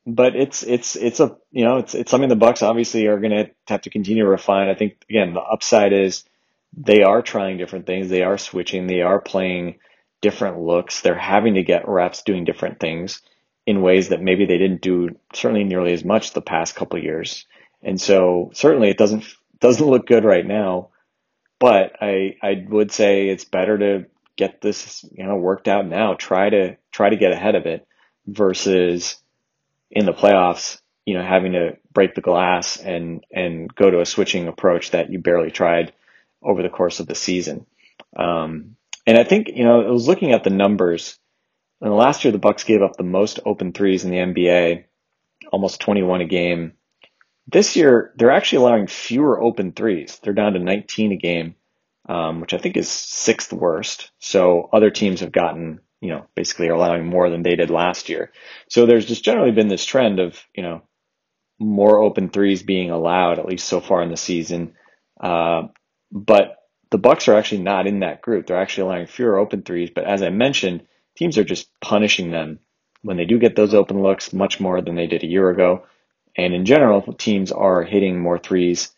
but 0.07 0.37
it's, 0.37 0.63
it's, 0.63 0.97
it's 0.97 1.21
a, 1.21 1.37
you 1.51 1.65
know, 1.65 1.79
it's, 1.79 1.95
it's 1.95 2.11
something 2.11 2.29
the 2.29 2.37
Bucks 2.37 2.63
obviously 2.63 3.07
are 3.07 3.21
going 3.21 3.33
to 3.33 3.51
have 3.69 3.83
to 3.83 3.91
continue 3.91 4.25
to 4.25 4.29
refine. 4.31 4.69
I 4.69 4.75
think 4.75 5.05
again, 5.09 5.35
the 5.35 5.41
upside 5.41 5.93
is 5.93 6.25
they 6.77 7.03
are 7.03 7.23
trying 7.23 7.59
different 7.59 7.87
things. 7.87 8.09
They 8.09 8.23
are 8.23 8.39
switching. 8.39 8.87
They 8.87 9.03
are 9.03 9.21
playing 9.21 9.79
different 10.23 10.61
looks. 10.61 11.01
They're 11.01 11.15
having 11.19 11.55
to 11.55 11.63
get 11.63 11.89
reps 11.89 12.23
doing 12.23 12.45
different 12.45 12.81
things 12.81 13.21
in 13.67 13.83
ways 13.83 14.09
that 14.09 14.23
maybe 14.23 14.47
they 14.47 14.59
didn't 14.59 14.83
do 14.83 15.11
certainly 15.35 15.65
nearly 15.65 15.93
as 15.93 16.05
much 16.05 16.33
the 16.33 16.43
past 16.43 16.75
couple 16.77 16.99
years. 17.03 17.47
And 17.83 18.01
so 18.01 18.51
certainly 18.55 18.91
it 18.91 18.99
doesn't 18.99 19.25
doesn't 19.61 19.87
look 19.87 20.07
good 20.07 20.25
right 20.25 20.47
now. 20.47 20.91
but 21.59 21.97
I 22.01 22.37
I 22.43 22.65
would 22.69 22.93
say 22.93 23.29
it's 23.29 23.45
better 23.45 23.79
to 23.79 24.07
get 24.37 24.61
this 24.61 25.05
you 25.13 25.25
know 25.25 25.37
worked 25.37 25.69
out 25.69 25.87
now. 25.87 26.15
Try 26.15 26.51
to 26.51 26.77
try 26.93 27.11
to 27.11 27.17
get 27.17 27.33
ahead 27.33 27.55
of 27.55 27.67
it 27.67 27.87
versus 28.27 29.17
in 29.91 30.07
the 30.07 30.13
playoffs, 30.13 30.81
you 31.05 31.15
know, 31.15 31.23
having 31.25 31.53
to 31.53 31.77
break 31.93 32.15
the 32.15 32.21
glass 32.21 32.77
and 32.77 33.25
and 33.33 33.75
go 33.75 33.91
to 33.91 34.01
a 34.01 34.07
switching 34.07 34.49
approach 34.49 34.93
that 34.93 35.11
you 35.11 35.19
barely 35.19 35.51
tried 35.51 35.93
over 36.43 36.63
the 36.63 36.69
course 36.69 37.01
of 37.01 37.07
the 37.07 37.15
season. 37.15 37.67
Um, 38.17 38.77
and 39.07 39.19
I 39.19 39.25
think 39.25 39.49
you 39.49 39.65
know 39.65 39.83
I 39.83 39.91
was 39.91 40.09
looking 40.09 40.33
at 40.33 40.45
the 40.45 40.51
numbers. 40.51 41.19
And 41.81 41.95
last 41.95 42.25
year, 42.25 42.33
the 42.33 42.39
Bucks 42.39 42.65
gave 42.65 42.83
up 42.83 42.97
the 42.97 43.03
most 43.03 43.41
open 43.47 43.73
threes 43.73 44.05
in 44.05 44.11
the 44.11 44.19
NBA, 44.19 44.85
almost 45.51 45.81
21 45.81 46.21
a 46.21 46.27
game. 46.27 46.75
This 47.47 47.75
year, 47.75 48.13
they're 48.17 48.31
actually 48.31 48.59
allowing 48.59 48.87
fewer 48.87 49.41
open 49.41 49.73
threes. 49.73 50.21
They're 50.23 50.35
down 50.35 50.53
to 50.53 50.59
19 50.59 51.13
a 51.13 51.17
game, 51.17 51.55
um, 52.07 52.41
which 52.43 52.53
I 52.53 52.59
think 52.59 52.77
is 52.77 52.91
sixth 52.91 53.51
worst. 53.53 54.11
So 54.19 54.69
other 54.73 54.91
teams 54.91 55.21
have 55.21 55.33
gotten, 55.33 55.81
you 56.01 56.09
know, 56.09 56.27
basically 56.35 56.69
are 56.69 56.75
allowing 56.75 57.07
more 57.07 57.31
than 57.31 57.43
they 57.43 57.57
did 57.57 57.71
last 57.71 58.09
year. 58.09 58.33
So 58.69 58.87
there's 58.87 59.07
just 59.07 59.25
generally 59.25 59.53
been 59.53 59.69
this 59.69 59.85
trend 59.85 60.19
of, 60.19 60.41
you 60.55 60.63
know, 60.63 60.83
more 61.59 61.99
open 61.99 62.31
threes 62.31 62.63
being 62.63 62.91
allowed, 62.91 63.39
at 63.39 63.47
least 63.47 63.69
so 63.69 63.81
far 63.81 64.03
in 64.03 64.11
the 64.11 64.17
season. 64.17 64.75
Uh, 65.21 65.65
but 66.11 66.57
the 66.91 66.99
Bucks 66.99 67.29
are 67.29 67.35
actually 67.35 67.63
not 67.63 67.87
in 67.87 68.01
that 68.01 68.23
group. 68.23 68.47
They're 68.47 68.61
actually 68.61 68.89
allowing 68.89 69.07
fewer 69.07 69.39
open 69.39 69.63
threes. 69.63 69.91
But 69.95 70.05
as 70.05 70.23
I 70.23 70.31
mentioned, 70.31 70.87
teams 71.17 71.37
are 71.39 71.45
just 71.45 71.69
punishing 71.81 72.31
them 72.31 72.61
when 73.03 73.17
they 73.17 73.27
do 73.27 73.39
get 73.39 73.57
those 73.57 73.75
open 73.75 74.03
looks 74.03 74.33
much 74.33 74.59
more 74.59 74.81
than 74.81 74.95
they 74.95 75.07
did 75.07 75.23
a 75.23 75.29
year 75.29 75.51
ago. 75.51 75.87
And 76.37 76.55
in 76.55 76.65
general, 76.65 77.03
teams 77.13 77.53
are 77.53 77.83
hitting 77.83 78.19
more 78.19 78.39
threes 78.39 78.93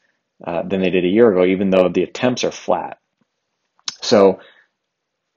uh, 0.45 0.63
than 0.63 0.81
they 0.81 0.91
did 0.91 1.05
a 1.05 1.09
year 1.09 1.31
ago, 1.31 1.45
even 1.45 1.71
though 1.71 1.89
the 1.89 2.03
attempts 2.03 2.45
are 2.45 2.51
flat. 2.53 2.99
So 4.01 4.41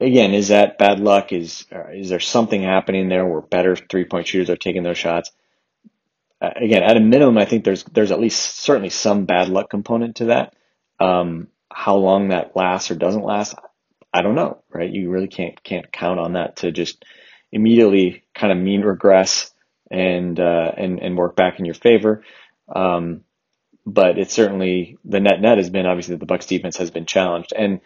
again, 0.00 0.34
is 0.34 0.48
that 0.48 0.78
bad 0.78 1.00
luck? 1.00 1.32
Is 1.32 1.66
uh, 1.72 1.90
is 1.92 2.08
there 2.08 2.20
something 2.20 2.62
happening 2.62 3.08
there 3.08 3.26
where 3.26 3.40
better 3.40 3.76
three 3.76 4.04
point 4.04 4.26
shooters 4.26 4.50
are 4.50 4.56
taking 4.56 4.82
those 4.82 4.98
shots? 4.98 5.32
Uh, 6.40 6.50
again, 6.56 6.82
at 6.82 6.96
a 6.96 7.00
minimum, 7.00 7.38
I 7.38 7.44
think 7.44 7.64
there's 7.64 7.84
there's 7.84 8.12
at 8.12 8.20
least 8.20 8.58
certainly 8.58 8.90
some 8.90 9.24
bad 9.24 9.48
luck 9.48 9.70
component 9.70 10.16
to 10.16 10.26
that. 10.26 10.54
Um, 11.00 11.48
how 11.70 11.96
long 11.96 12.28
that 12.28 12.56
lasts 12.56 12.90
or 12.90 12.94
doesn't 12.94 13.24
last, 13.24 13.54
I 14.12 14.22
don't 14.22 14.34
know, 14.34 14.62
right? 14.70 14.90
You 14.90 15.10
really 15.10 15.28
can't 15.28 15.62
can't 15.62 15.90
count 15.92 16.20
on 16.20 16.34
that 16.34 16.56
to 16.56 16.72
just 16.72 17.04
immediately 17.52 18.24
kind 18.34 18.52
of 18.52 18.58
mean 18.58 18.82
regress 18.82 19.50
and 19.90 20.38
uh, 20.38 20.72
and 20.76 21.00
and 21.00 21.16
work 21.16 21.36
back 21.36 21.58
in 21.58 21.64
your 21.64 21.74
favor. 21.74 22.22
Um, 22.68 23.22
but 23.86 24.18
it's 24.18 24.34
certainly 24.34 24.98
the 25.04 25.20
net 25.20 25.40
net 25.40 25.58
has 25.58 25.70
been 25.70 25.86
obviously 25.86 26.16
the 26.16 26.26
Bucks 26.26 26.46
defense 26.46 26.76
has 26.78 26.90
been 26.90 27.06
challenged, 27.06 27.52
and 27.56 27.80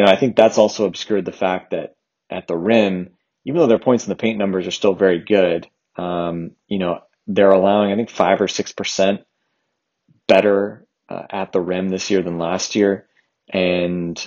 know 0.00 0.06
I 0.06 0.16
think 0.16 0.36
that's 0.36 0.58
also 0.58 0.86
obscured 0.86 1.24
the 1.24 1.32
fact 1.32 1.70
that 1.70 1.96
at 2.30 2.46
the 2.46 2.56
rim, 2.56 3.10
even 3.44 3.60
though 3.60 3.66
their 3.66 3.78
points 3.78 4.04
in 4.04 4.10
the 4.10 4.16
paint 4.16 4.38
numbers 4.38 4.66
are 4.66 4.72
still 4.72 4.94
very 4.94 5.20
good, 5.20 5.68
um, 5.96 6.52
you 6.66 6.78
know 6.78 7.00
they're 7.26 7.50
allowing 7.50 7.92
I 7.92 7.96
think 7.96 8.10
five 8.10 8.40
or 8.40 8.48
six 8.48 8.72
percent 8.72 9.22
better 10.26 10.86
uh, 11.08 11.22
at 11.30 11.52
the 11.52 11.60
rim 11.60 11.88
this 11.88 12.10
year 12.10 12.22
than 12.22 12.38
last 12.38 12.74
year, 12.74 13.08
and 13.48 14.20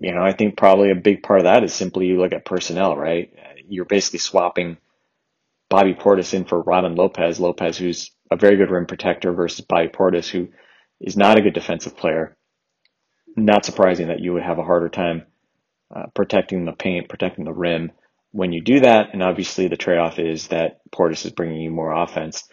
you 0.00 0.14
know 0.14 0.22
I 0.22 0.32
think 0.32 0.56
probably 0.56 0.90
a 0.90 0.96
big 0.96 1.22
part 1.22 1.40
of 1.40 1.44
that 1.44 1.64
is 1.64 1.74
simply 1.74 2.06
you 2.06 2.18
look 2.20 2.32
at 2.32 2.44
personnel, 2.44 2.96
right? 2.96 3.32
You're 3.68 3.84
basically 3.84 4.20
swapping 4.20 4.78
Bobby 5.68 5.94
Portis 5.94 6.32
in 6.32 6.46
for 6.46 6.62
Robin 6.62 6.94
Lopez. 6.94 7.38
Lopez, 7.38 7.76
who's 7.76 8.10
a 8.30 8.36
very 8.36 8.56
good 8.56 8.70
rim 8.70 8.86
protector, 8.86 9.32
versus 9.32 9.64
Bobby 9.66 9.88
Portis, 9.88 10.28
who 10.28 10.48
is 11.00 11.16
not 11.16 11.38
a 11.38 11.42
good 11.42 11.54
defensive 11.54 11.96
player. 11.96 12.37
Not 13.44 13.64
surprising 13.64 14.08
that 14.08 14.20
you 14.20 14.32
would 14.32 14.42
have 14.42 14.58
a 14.58 14.64
harder 14.64 14.88
time 14.88 15.24
uh, 15.94 16.06
protecting 16.14 16.64
the 16.64 16.72
paint, 16.72 17.08
protecting 17.08 17.44
the 17.44 17.52
rim 17.52 17.92
when 18.32 18.52
you 18.52 18.60
do 18.60 18.80
that. 18.80 19.10
And 19.12 19.22
obviously, 19.22 19.68
the 19.68 19.76
trade 19.76 19.98
off 19.98 20.18
is 20.18 20.48
that 20.48 20.80
Portis 20.90 21.24
is 21.24 21.32
bringing 21.32 21.60
you 21.60 21.70
more 21.70 21.92
offense, 21.92 22.44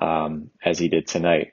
um, 0.00 0.50
as 0.64 0.78
he 0.78 0.88
did 0.88 1.06
tonight. 1.06 1.52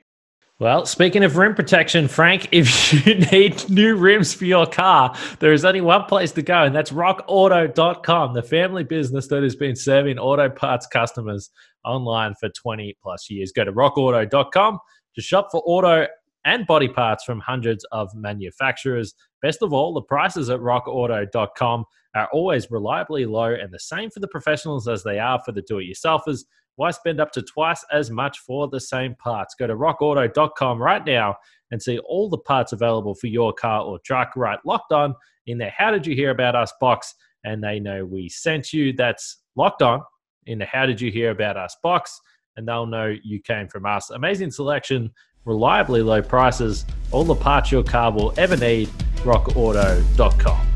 Well, 0.58 0.86
speaking 0.86 1.24
of 1.24 1.36
rim 1.36 1.56
protection, 1.56 2.06
Frank, 2.06 2.48
if 2.52 2.92
you 2.92 3.14
need 3.32 3.68
new 3.68 3.96
rims 3.96 4.32
for 4.32 4.44
your 4.44 4.66
car, 4.66 5.16
there 5.40 5.52
is 5.52 5.64
only 5.64 5.80
one 5.80 6.04
place 6.04 6.30
to 6.32 6.42
go, 6.42 6.62
and 6.62 6.72
that's 6.72 6.92
rockauto.com, 6.92 8.34
the 8.34 8.44
family 8.44 8.84
business 8.84 9.26
that 9.28 9.42
has 9.42 9.56
been 9.56 9.74
serving 9.74 10.18
auto 10.18 10.48
parts 10.48 10.86
customers 10.86 11.50
online 11.84 12.34
for 12.38 12.48
20 12.48 12.96
plus 13.02 13.28
years. 13.28 13.50
Go 13.50 13.64
to 13.64 13.72
rockauto.com 13.72 14.78
to 15.16 15.20
shop 15.20 15.48
for 15.50 15.62
auto 15.66 16.06
and 16.44 16.66
body 16.66 16.88
parts 16.88 17.24
from 17.24 17.40
hundreds 17.40 17.84
of 17.92 18.14
manufacturers. 18.14 19.14
Best 19.40 19.62
of 19.62 19.72
all, 19.72 19.94
the 19.94 20.02
prices 20.02 20.50
at 20.50 20.60
rockauto.com 20.60 21.84
are 22.14 22.28
always 22.32 22.70
reliably 22.70 23.26
low 23.26 23.54
and 23.54 23.72
the 23.72 23.78
same 23.78 24.10
for 24.10 24.20
the 24.20 24.28
professionals 24.28 24.88
as 24.88 25.02
they 25.02 25.18
are 25.18 25.40
for 25.44 25.52
the 25.52 25.62
do 25.62 25.78
it 25.78 25.86
yourselfers. 25.86 26.44
Why 26.76 26.90
spend 26.90 27.20
up 27.20 27.32
to 27.32 27.42
twice 27.42 27.84
as 27.92 28.10
much 28.10 28.38
for 28.40 28.68
the 28.68 28.80
same 28.80 29.14
parts? 29.16 29.54
Go 29.54 29.66
to 29.66 29.76
rockauto.com 29.76 30.82
right 30.82 31.04
now 31.04 31.36
and 31.70 31.82
see 31.82 31.98
all 31.98 32.28
the 32.28 32.38
parts 32.38 32.72
available 32.72 33.14
for 33.14 33.26
your 33.26 33.52
car 33.52 33.82
or 33.82 33.98
truck 34.00 34.34
right 34.36 34.58
locked 34.64 34.92
on 34.92 35.14
in 35.46 35.58
there. 35.58 35.74
How 35.76 35.90
did 35.90 36.06
you 36.06 36.14
hear 36.14 36.30
about 36.30 36.54
us 36.56 36.72
box? 36.80 37.14
And 37.44 37.62
they 37.62 37.80
know 37.80 38.04
we 38.04 38.28
sent 38.28 38.72
you. 38.72 38.92
That's 38.92 39.38
locked 39.56 39.82
on 39.82 40.02
in 40.46 40.58
the 40.58 40.64
How 40.64 40.86
Did 40.86 41.00
You 41.00 41.10
Hear 41.10 41.30
About 41.30 41.56
Us 41.56 41.76
box. 41.82 42.20
And 42.56 42.68
they'll 42.68 42.86
know 42.86 43.14
you 43.22 43.40
came 43.40 43.68
from 43.68 43.86
us. 43.86 44.10
Amazing 44.10 44.50
selection, 44.50 45.10
reliably 45.44 46.02
low 46.02 46.22
prices, 46.22 46.84
all 47.10 47.24
the 47.24 47.34
parts 47.34 47.70
your 47.70 47.82
car 47.82 48.12
will 48.12 48.32
ever 48.36 48.56
need. 48.56 48.88
RockAuto.com. 49.24 50.68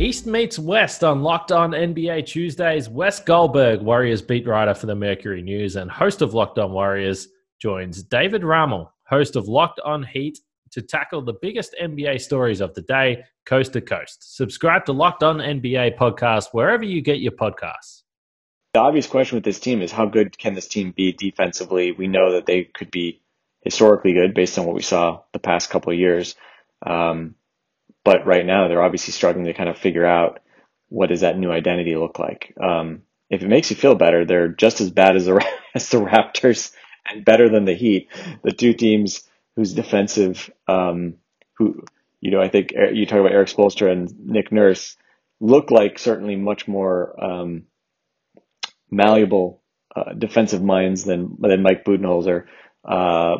East 0.00 0.26
meets 0.26 0.58
West 0.58 1.04
on 1.04 1.22
Locked 1.22 1.52
On 1.52 1.70
NBA 1.70 2.26
Tuesdays. 2.26 2.88
Wes 2.88 3.20
Goldberg, 3.20 3.80
Warriors 3.80 4.20
beat 4.20 4.44
writer 4.44 4.74
for 4.74 4.86
the 4.86 4.94
Mercury 4.94 5.40
News 5.40 5.76
and 5.76 5.88
host 5.88 6.20
of 6.20 6.34
Locked 6.34 6.58
On 6.58 6.72
Warriors, 6.72 7.28
joins 7.60 8.02
David 8.02 8.42
Ramil, 8.42 8.90
host 9.04 9.36
of 9.36 9.46
Locked 9.46 9.78
On 9.84 10.02
Heat, 10.02 10.40
to 10.72 10.82
tackle 10.82 11.22
the 11.22 11.34
biggest 11.40 11.76
NBA 11.80 12.20
stories 12.20 12.60
of 12.60 12.74
the 12.74 12.82
day, 12.82 13.22
coast 13.46 13.72
to 13.74 13.80
coast. 13.80 14.34
Subscribe 14.36 14.84
to 14.86 14.92
Locked 14.92 15.22
On 15.22 15.38
NBA 15.38 15.96
podcast 15.96 16.48
wherever 16.50 16.82
you 16.82 17.00
get 17.00 17.20
your 17.20 17.30
podcasts. 17.30 18.03
The 18.74 18.80
obvious 18.80 19.06
question 19.06 19.36
with 19.36 19.44
this 19.44 19.60
team 19.60 19.82
is 19.82 19.92
how 19.92 20.06
good 20.06 20.36
can 20.36 20.54
this 20.54 20.66
team 20.66 20.90
be 20.90 21.12
defensively? 21.12 21.92
We 21.92 22.08
know 22.08 22.32
that 22.32 22.44
they 22.44 22.64
could 22.64 22.90
be 22.90 23.22
historically 23.60 24.14
good 24.14 24.34
based 24.34 24.58
on 24.58 24.66
what 24.66 24.74
we 24.74 24.82
saw 24.82 25.22
the 25.32 25.38
past 25.38 25.70
couple 25.70 25.92
of 25.92 25.98
years. 25.98 26.34
Um, 26.84 27.36
but 28.04 28.26
right 28.26 28.44
now, 28.44 28.66
they're 28.66 28.82
obviously 28.82 29.12
struggling 29.12 29.46
to 29.46 29.54
kind 29.54 29.68
of 29.68 29.78
figure 29.78 30.04
out 30.04 30.40
what 30.88 31.10
does 31.10 31.20
that 31.20 31.38
new 31.38 31.52
identity 31.52 31.94
look 31.94 32.18
like. 32.18 32.52
Um, 32.60 33.02
if 33.30 33.44
it 33.44 33.48
makes 33.48 33.70
you 33.70 33.76
feel 33.76 33.94
better, 33.94 34.24
they're 34.24 34.48
just 34.48 34.80
as 34.80 34.90
bad 34.90 35.14
as 35.14 35.26
the 35.26 35.46
as 35.76 35.88
the 35.90 35.98
Raptors 35.98 36.72
and 37.08 37.24
better 37.24 37.48
than 37.48 37.66
the 37.66 37.74
Heat, 37.74 38.08
the 38.42 38.50
two 38.50 38.74
teams 38.74 39.22
whose 39.54 39.72
defensive, 39.72 40.50
um, 40.66 41.14
who 41.58 41.84
you 42.20 42.32
know, 42.32 42.40
I 42.40 42.48
think 42.48 42.72
you 42.92 43.06
talk 43.06 43.20
about 43.20 43.30
Erik 43.30 43.50
Spoelstra 43.50 43.92
and 43.92 44.12
Nick 44.18 44.50
Nurse 44.50 44.96
look 45.40 45.70
like 45.70 46.00
certainly 46.00 46.34
much 46.34 46.66
more 46.66 47.14
um, 47.22 47.66
malleable 48.90 49.62
uh, 49.94 50.12
defensive 50.12 50.62
minds 50.62 51.04
than 51.04 51.36
than 51.40 51.62
Mike 51.62 51.84
Budenholzer. 51.84 52.46
Uh, 52.84 53.36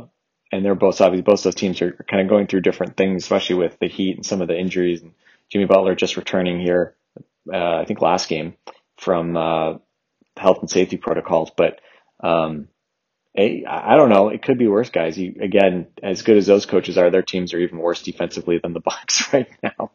and 0.52 0.64
they're 0.64 0.74
both 0.74 1.00
obviously 1.00 1.22
both 1.22 1.42
those 1.42 1.54
teams 1.54 1.82
are 1.82 1.92
kind 2.08 2.22
of 2.22 2.28
going 2.28 2.46
through 2.46 2.60
different 2.60 2.96
things, 2.96 3.24
especially 3.24 3.56
with 3.56 3.76
the 3.80 3.88
Heat 3.88 4.16
and 4.16 4.26
some 4.26 4.40
of 4.40 4.48
the 4.48 4.58
injuries. 4.58 5.02
And 5.02 5.12
Jimmy 5.50 5.64
Butler 5.64 5.94
just 5.94 6.16
returning 6.16 6.60
here, 6.60 6.94
uh, 7.52 7.76
I 7.76 7.84
think 7.84 8.00
last 8.00 8.28
game 8.28 8.54
from 8.96 9.36
uh, 9.36 9.74
health 10.36 10.58
and 10.60 10.70
safety 10.70 10.96
protocols. 10.96 11.50
But 11.56 11.80
um, 12.20 12.68
I, 13.36 13.96
don't 13.96 14.10
know. 14.10 14.28
It 14.28 14.42
could 14.42 14.58
be 14.58 14.68
worse, 14.68 14.90
guys. 14.90 15.18
You 15.18 15.34
again, 15.40 15.88
as 16.02 16.22
good 16.22 16.36
as 16.36 16.46
those 16.46 16.66
coaches 16.66 16.96
are, 16.96 17.10
their 17.10 17.22
teams 17.22 17.52
are 17.52 17.58
even 17.58 17.78
worse 17.78 18.02
defensively 18.02 18.60
than 18.62 18.72
the 18.72 18.80
Bucks 18.80 19.24
right 19.32 19.48
now. 19.62 19.90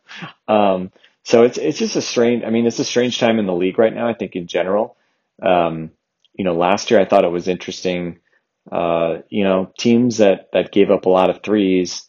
Um, 0.48 0.92
so 1.24 1.44
it's 1.44 1.58
it's 1.58 1.80
just 1.80 1.96
a 1.96 2.02
strange. 2.02 2.44
I 2.44 2.50
mean, 2.50 2.66
it's 2.66 2.80
a 2.80 2.86
strange 2.86 3.20
time 3.20 3.40
in 3.40 3.46
the 3.46 3.56
league 3.56 3.80
right 3.80 3.94
now. 3.94 4.08
I 4.08 4.14
think 4.14 4.36
in 4.36 4.48
general. 4.48 4.98
Um, 5.42 5.92
you 6.34 6.46
know, 6.46 6.54
last 6.54 6.92
year 6.92 7.00
I 7.00 7.06
thought 7.06 7.26
it 7.26 7.32
was 7.32 7.48
interesting 7.48 8.20
uh, 8.72 9.20
you 9.30 9.44
know, 9.44 9.72
teams 9.78 10.18
that, 10.18 10.50
that 10.54 10.72
gave 10.72 10.92
up 10.92 11.06
a 11.06 11.10
lot 11.10 11.30
of 11.30 11.42
threes 11.42 12.08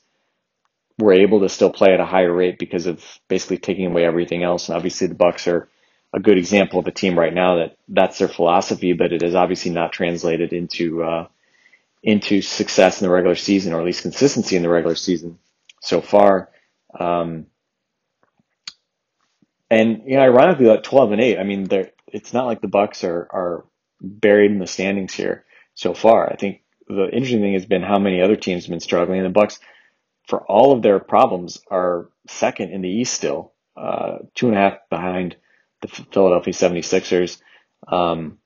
were 0.98 1.12
able 1.12 1.40
to 1.40 1.48
still 1.48 1.72
play 1.72 1.94
at 1.94 2.00
a 2.00 2.04
higher 2.06 2.32
rate 2.32 2.58
because 2.58 2.86
of 2.86 3.02
basically 3.28 3.56
taking 3.56 3.86
away 3.86 4.04
everything 4.04 4.42
else. 4.42 4.68
And 4.68 4.76
obviously 4.76 5.06
the 5.06 5.14
Bucks 5.14 5.48
are 5.48 5.68
a 6.12 6.20
good 6.20 6.36
example 6.36 6.78
of 6.78 6.86
a 6.86 6.90
team 6.90 7.18
right 7.18 7.32
now 7.32 7.56
that 7.56 7.76
that's 7.88 8.18
their 8.18 8.28
philosophy, 8.28 8.92
but 8.92 9.12
it 9.12 9.22
is 9.22 9.34
obviously 9.34 9.70
not 9.70 9.92
translated 9.92 10.52
into, 10.52 11.02
uh, 11.02 11.28
into 12.02 12.42
success 12.42 13.00
in 13.00 13.06
the 13.06 13.12
regular 13.12 13.36
season, 13.36 13.72
or 13.72 13.80
at 13.80 13.86
least 13.86 14.02
consistency 14.02 14.56
in 14.56 14.62
the 14.62 14.68
regular 14.68 14.96
season 14.96 15.38
so 15.80 16.02
far. 16.02 16.50
Um, 16.98 17.46
and 19.70 20.02
you 20.04 20.16
know, 20.16 20.22
ironically, 20.22 20.66
like 20.66 20.82
twelve 20.82 21.12
and 21.12 21.20
eight. 21.20 21.38
I 21.38 21.44
mean, 21.44 21.64
they're 21.64 21.92
it's 22.12 22.32
not 22.32 22.46
like 22.46 22.60
the 22.60 22.68
Bucks 22.68 23.04
are 23.04 23.28
are 23.30 23.64
buried 24.00 24.50
in 24.50 24.58
the 24.58 24.66
standings 24.66 25.14
here 25.14 25.44
so 25.74 25.94
far. 25.94 26.30
I 26.30 26.36
think 26.36 26.62
the 26.88 27.08
interesting 27.10 27.40
thing 27.40 27.54
has 27.54 27.66
been 27.66 27.82
how 27.82 27.98
many 27.98 28.20
other 28.20 28.36
teams 28.36 28.64
have 28.64 28.70
been 28.70 28.80
struggling. 28.80 29.18
And 29.18 29.26
the 29.26 29.30
Bucks, 29.30 29.60
for 30.26 30.40
all 30.40 30.72
of 30.72 30.82
their 30.82 30.98
problems, 30.98 31.62
are 31.70 32.08
second 32.26 32.72
in 32.72 32.82
the 32.82 32.88
East 32.88 33.14
still, 33.14 33.52
uh, 33.76 34.18
two 34.34 34.48
and 34.48 34.56
a 34.56 34.60
half 34.60 34.78
behind 34.90 35.36
the 35.82 35.88
Philadelphia 35.88 36.52
76ers. 36.52 37.40
Um, 37.88 38.38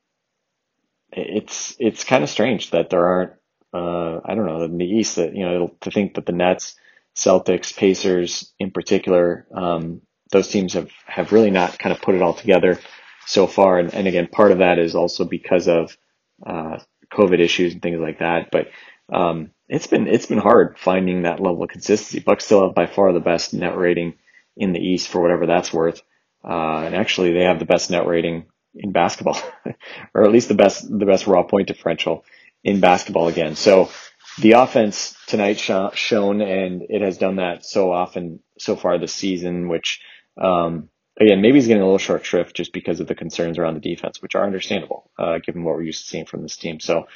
it's 1.13 1.77
it's 1.79 2.05
kind 2.05 2.25
of 2.25 2.31
strange 2.31 2.71
that 2.71 2.91
there 2.91 3.07
aren't 3.07 3.33
uh, 3.73 4.21
I 4.25 4.35
don't 4.35 4.47
know 4.47 4.63
in 4.63 4.79
the 4.79 4.87
East 4.87 5.17
that 5.17 5.35
you 5.35 5.45
know 5.45 5.75
to 5.81 5.91
think 5.91 6.15
that 6.15 6.27
the 6.27 6.33
Nets, 6.33 6.77
Celtics, 7.17 7.77
Pacers 7.77 8.53
in 8.59 8.71
particular, 8.71 9.47
um, 9.55 10.03
those 10.31 10.49
teams 10.49 10.75
have 10.75 10.91
have 11.07 11.33
really 11.33 11.51
not 11.51 11.79
kind 11.79 11.95
of 11.95 12.03
put 12.03 12.15
it 12.15 12.23
all 12.23 12.35
together 12.35 12.79
so 13.27 13.47
far. 13.47 13.79
And, 13.79 13.93
and 13.95 14.07
again, 14.07 14.27
part 14.27 14.53
of 14.53 14.59
that 14.59 14.79
is 14.79 14.95
also 14.95 15.25
because 15.25 15.69
of 15.69 15.97
uh, 16.45 16.79
COVID 17.13 17.41
issues 17.41 17.73
and 17.73 17.83
things 17.83 18.01
like 18.01 18.19
that. 18.19 18.51
But 18.51 18.69
um, 19.13 19.51
it's 19.69 19.87
been 19.87 20.07
it's 20.07 20.27
been 20.27 20.39
hard 20.39 20.79
finding 20.79 21.23
that 21.23 21.41
level 21.41 21.63
of 21.63 21.71
consistency. 21.71 22.21
Bucks 22.21 22.45
still 22.45 22.67
have 22.67 22.75
by 22.75 22.87
far 22.87 23.13
the 23.13 23.21
best 23.21 23.55
net 23.55 23.77
rating 23.77 24.15
in 24.57 24.73
the 24.73 24.81
East 24.81 25.09
for 25.09 25.21
whatever 25.21 25.47
that's 25.47 25.73
worth. 25.73 26.03
Uh, 26.43 26.83
and 26.85 26.95
actually, 26.95 27.33
they 27.33 27.45
have 27.45 27.59
the 27.59 27.65
best 27.65 27.91
net 27.91 28.07
rating 28.07 28.47
in 28.75 28.93
basketball, 28.93 29.39
or 30.15 30.25
at 30.25 30.33
least 30.33 30.49
the 30.49 30.55
best 30.55 30.87
the 30.87 31.07
best 31.07 31.27
raw 31.27 31.43
point 31.43 31.69
differential 31.69 32.25
in 32.63 32.81
basketball 32.81 33.29
again. 33.29 33.57
So 33.57 33.91
the 34.39 34.53
offense 34.53 35.17
tonight 35.27 35.59
sh- 35.59 35.97
shown, 35.99 36.41
and 36.41 36.83
it 36.89 37.03
has 37.03 37.19
done 37.19 37.37
that 37.37 37.65
so 37.65 37.93
often 37.93 38.41
so 38.59 38.77
far 38.77 38.99
this 38.99 39.15
season, 39.15 39.69
which 39.69 40.01
um, 40.41 40.89
again, 41.21 41.41
maybe 41.41 41.59
he's 41.59 41.67
getting 41.67 41.83
a 41.83 41.87
little 41.87 41.99
short 41.99 42.25
shrift 42.25 42.57
just 42.57 42.73
because 42.73 43.01
of 43.01 43.07
the 43.07 43.15
concerns 43.15 43.59
around 43.59 43.75
the 43.75 43.81
defense, 43.81 44.21
which 44.21 44.35
are 44.35 44.45
understandable, 44.45 45.11
uh, 45.19 45.39
given 45.39 45.65
what 45.65 45.75
we're 45.75 45.83
used 45.83 46.03
to 46.03 46.09
seeing 46.09 46.27
from 46.27 46.43
this 46.43 46.57
team. 46.57 46.81
So, 46.81 47.07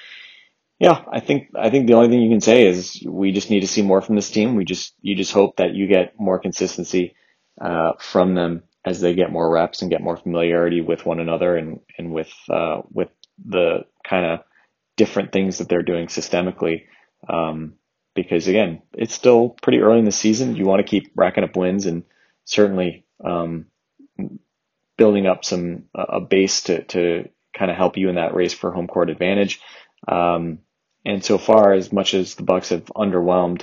yeah, 0.79 1.03
I 1.13 1.21
think 1.21 1.51
I 1.57 1.71
think 1.71 1.87
the 1.87 1.95
only 1.95 2.09
thing 2.09 2.21
you 2.21 2.31
can 2.31 2.41
say 2.41 2.67
is 2.67 3.03
we 3.07 3.33
just 3.33 3.51
need 3.51 3.61
to 3.61 3.67
see 3.67 3.83
more 3.83 4.01
from 4.01 4.15
this 4.15 4.31
team. 4.31 4.55
We 4.55 4.65
just 4.65 4.95
you 5.01 5.15
just 5.15 5.33
hope 5.33 5.57
that 5.57 5.75
you 5.75 5.89
get 5.89 6.19
more 6.19 6.39
consistency 6.39 7.15
uh, 7.61 7.93
from 7.99 8.35
them 8.35 8.63
as 8.85 9.01
they 9.01 9.15
get 9.15 9.33
more 9.33 9.51
reps 9.51 9.83
and 9.83 9.91
get 9.91 10.01
more 10.01 10.17
familiarity 10.17 10.81
with 10.81 11.05
one 11.05 11.19
another 11.19 11.57
and 11.57 11.81
and 11.99 12.13
with 12.13 12.33
uh, 12.49 12.83
with 12.93 13.09
the 13.45 13.87
kind 14.09 14.25
of 14.25 14.41
different 14.97 15.33
things 15.33 15.59
that 15.59 15.69
they're 15.69 15.83
doing 15.83 16.07
systemically. 16.07 16.85
Um, 17.29 17.75
because 18.15 18.47
again, 18.47 18.83
it's 18.95 19.15
still 19.15 19.51
pretty 19.51 19.79
early 19.79 19.99
in 19.99 20.05
the 20.05 20.13
season. 20.13 20.57
You 20.57 20.65
want 20.65 20.81
to 20.81 20.89
keep 20.89 21.13
racking 21.17 21.45
up 21.45 21.57
wins 21.57 21.87
and 21.87 22.05
certainly 22.45 23.05
um, 23.25 23.67
building 24.97 25.27
up 25.27 25.45
some 25.45 25.85
a 25.95 26.21
base 26.21 26.63
to 26.63 26.83
to 26.85 27.29
kind 27.55 27.71
of 27.71 27.77
help 27.77 27.97
you 27.97 28.09
in 28.09 28.17
that 28.17 28.35
race 28.35 28.53
for 28.53 28.71
home 28.71 28.87
court 28.87 29.11
advantage. 29.11 29.61
Um, 30.07 30.61
and 31.05 31.25
so 31.25 31.39
far, 31.39 31.73
as 31.73 31.93
much 31.93 32.15
as 32.15 32.35
the 32.35 32.43
Bucks 32.43 32.69
have 32.69 32.85
underwhelmed, 32.87 33.63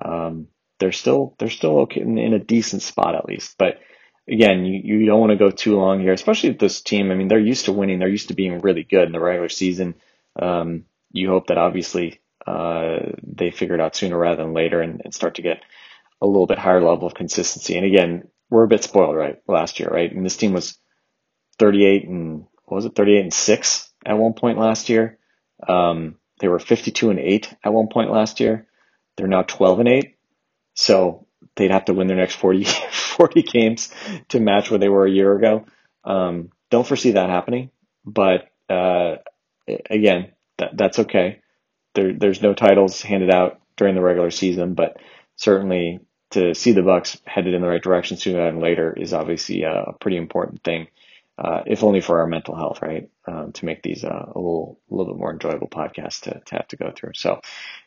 um, 0.00 0.48
they're 0.78 0.92
still 0.92 1.34
they're 1.38 1.50
still 1.50 1.80
okay 1.80 2.00
in, 2.00 2.18
in, 2.18 2.34
a 2.34 2.38
decent 2.38 2.82
spot 2.82 3.14
at 3.14 3.26
least. 3.26 3.56
But 3.58 3.80
again, 4.28 4.64
you, 4.64 4.98
you 4.98 5.06
don't 5.06 5.20
want 5.20 5.30
to 5.30 5.36
go 5.36 5.50
too 5.50 5.76
long 5.76 6.00
here, 6.00 6.12
especially 6.12 6.50
with 6.50 6.58
this 6.58 6.80
team. 6.80 7.10
I 7.10 7.14
mean, 7.14 7.28
they're 7.28 7.38
used 7.38 7.66
to 7.66 7.72
winning. 7.72 7.98
They're 7.98 8.08
used 8.08 8.28
to 8.28 8.34
being 8.34 8.60
really 8.60 8.82
good 8.82 9.06
in 9.06 9.12
the 9.12 9.20
regular 9.20 9.48
season. 9.48 9.94
Um, 10.40 10.84
you 11.12 11.28
hope 11.28 11.48
that 11.48 11.58
obviously 11.58 12.20
uh, 12.46 12.98
they 13.22 13.50
figure 13.50 13.74
it 13.74 13.80
out 13.80 13.96
sooner 13.96 14.16
rather 14.18 14.42
than 14.42 14.54
later 14.54 14.80
and, 14.80 15.00
and 15.04 15.14
start 15.14 15.36
to 15.36 15.42
get 15.42 15.62
a 16.20 16.26
little 16.26 16.46
bit 16.46 16.58
higher 16.58 16.80
level 16.80 17.06
of 17.06 17.14
consistency. 17.14 17.76
And 17.76 17.86
again, 17.86 18.28
we're 18.50 18.64
a 18.64 18.68
bit 18.68 18.84
spoiled, 18.84 19.16
right? 19.16 19.36
Last 19.48 19.80
year, 19.80 19.88
right? 19.88 20.12
And 20.12 20.24
this 20.24 20.36
team 20.36 20.52
was 20.52 20.78
38 21.58 22.08
and 22.08 22.46
what 22.64 22.76
was 22.76 22.84
it? 22.84 22.94
38 22.94 23.20
and 23.20 23.34
six 23.34 23.90
at 24.04 24.18
one 24.18 24.34
point 24.34 24.58
last 24.58 24.88
year. 24.88 25.18
Um, 25.66 26.16
they 26.40 26.48
were 26.48 26.58
52 26.58 27.10
and 27.10 27.18
eight 27.18 27.52
at 27.64 27.72
one 27.72 27.88
point 27.88 28.10
last 28.10 28.40
year. 28.40 28.66
They're 29.16 29.26
now 29.26 29.42
12 29.42 29.80
and 29.80 29.88
eight. 29.88 30.16
So 30.74 31.26
they'd 31.56 31.70
have 31.70 31.86
to 31.86 31.94
win 31.94 32.06
their 32.06 32.16
next 32.16 32.36
40, 32.36 32.64
40 32.90 33.42
games 33.42 33.92
to 34.28 34.40
match 34.40 34.70
where 34.70 34.78
they 34.78 34.88
were 34.88 35.06
a 35.06 35.10
year 35.10 35.34
ago. 35.34 35.66
Um, 36.04 36.50
don't 36.70 36.86
foresee 36.86 37.12
that 37.12 37.30
happening, 37.30 37.70
but, 38.04 38.48
uh, 38.68 39.16
again, 39.90 40.32
that, 40.58 40.76
that's 40.76 40.98
okay. 41.00 41.40
There, 41.94 42.12
there's 42.12 42.42
no 42.42 42.54
titles 42.54 43.02
handed 43.02 43.30
out 43.30 43.60
during 43.76 43.94
the 43.94 44.02
regular 44.02 44.30
season, 44.30 44.74
but 44.74 44.98
certainly 45.36 46.00
to 46.30 46.54
see 46.54 46.72
the 46.72 46.82
Bucks 46.82 47.20
headed 47.24 47.54
in 47.54 47.62
the 47.62 47.68
right 47.68 47.82
direction 47.82 48.16
sooner 48.16 48.44
than 48.44 48.60
later 48.60 48.92
is 48.92 49.12
obviously 49.12 49.62
a 49.62 49.94
pretty 50.00 50.16
important 50.16 50.62
thing, 50.62 50.88
uh, 51.38 51.62
if 51.66 51.84
only 51.84 52.00
for 52.00 52.20
our 52.20 52.26
mental 52.26 52.56
health, 52.56 52.82
right? 52.82 53.08
Um, 53.26 53.52
to 53.52 53.64
make 53.64 53.82
these 53.82 54.04
uh, 54.04 54.26
a 54.34 54.38
little 54.38 54.80
a 54.90 54.94
little 54.94 55.14
bit 55.14 55.20
more 55.20 55.32
enjoyable 55.32 55.68
podcasts 55.68 56.22
to, 56.22 56.40
to 56.46 56.54
have 56.54 56.68
to 56.68 56.76
go 56.76 56.92
through. 56.94 57.12
So, 57.14 57.40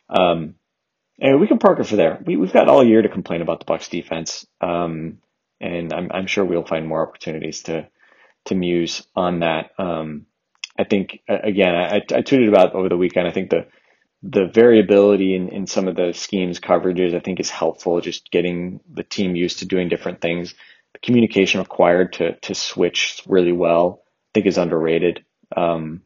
um, 0.08 0.54
and 1.18 1.40
we 1.40 1.48
can 1.48 1.58
park 1.58 1.80
it 1.80 1.86
for 1.86 1.96
there. 1.96 2.18
We, 2.24 2.36
we've 2.36 2.52
got 2.52 2.68
all 2.68 2.84
year 2.84 3.02
to 3.02 3.08
complain 3.08 3.42
about 3.42 3.60
the 3.60 3.66
Bucks 3.66 3.88
defense, 3.88 4.46
um, 4.60 5.18
and 5.60 5.92
I'm 5.92 6.10
I'm 6.12 6.26
sure 6.26 6.44
we'll 6.44 6.64
find 6.64 6.86
more 6.86 7.06
opportunities 7.06 7.62
to 7.64 7.88
to 8.46 8.54
muse 8.54 9.06
on 9.14 9.40
that. 9.40 9.72
Um, 9.78 10.26
I 10.78 10.84
think 10.84 11.20
again, 11.28 11.74
I, 11.74 11.96
I 11.96 12.22
tweeted 12.22 12.48
about 12.48 12.74
over 12.74 12.88
the 12.88 12.96
weekend. 12.96 13.28
I 13.28 13.32
think 13.32 13.50
the 13.50 13.66
the 14.22 14.46
variability 14.46 15.34
in, 15.34 15.48
in 15.48 15.66
some 15.66 15.88
of 15.88 15.96
the 15.96 16.12
schemes 16.12 16.60
coverages, 16.60 17.14
I 17.14 17.20
think 17.20 17.40
is 17.40 17.50
helpful. 17.50 18.00
Just 18.00 18.30
getting 18.30 18.80
the 18.92 19.02
team 19.02 19.34
used 19.34 19.60
to 19.60 19.66
doing 19.66 19.88
different 19.88 20.20
things. 20.20 20.54
The 20.92 20.98
communication 20.98 21.60
required 21.60 22.14
to, 22.14 22.36
to 22.36 22.54
switch 22.54 23.22
really 23.26 23.52
well, 23.52 24.02
I 24.04 24.30
think 24.34 24.46
is 24.46 24.58
underrated. 24.58 25.24
Um, 25.56 26.02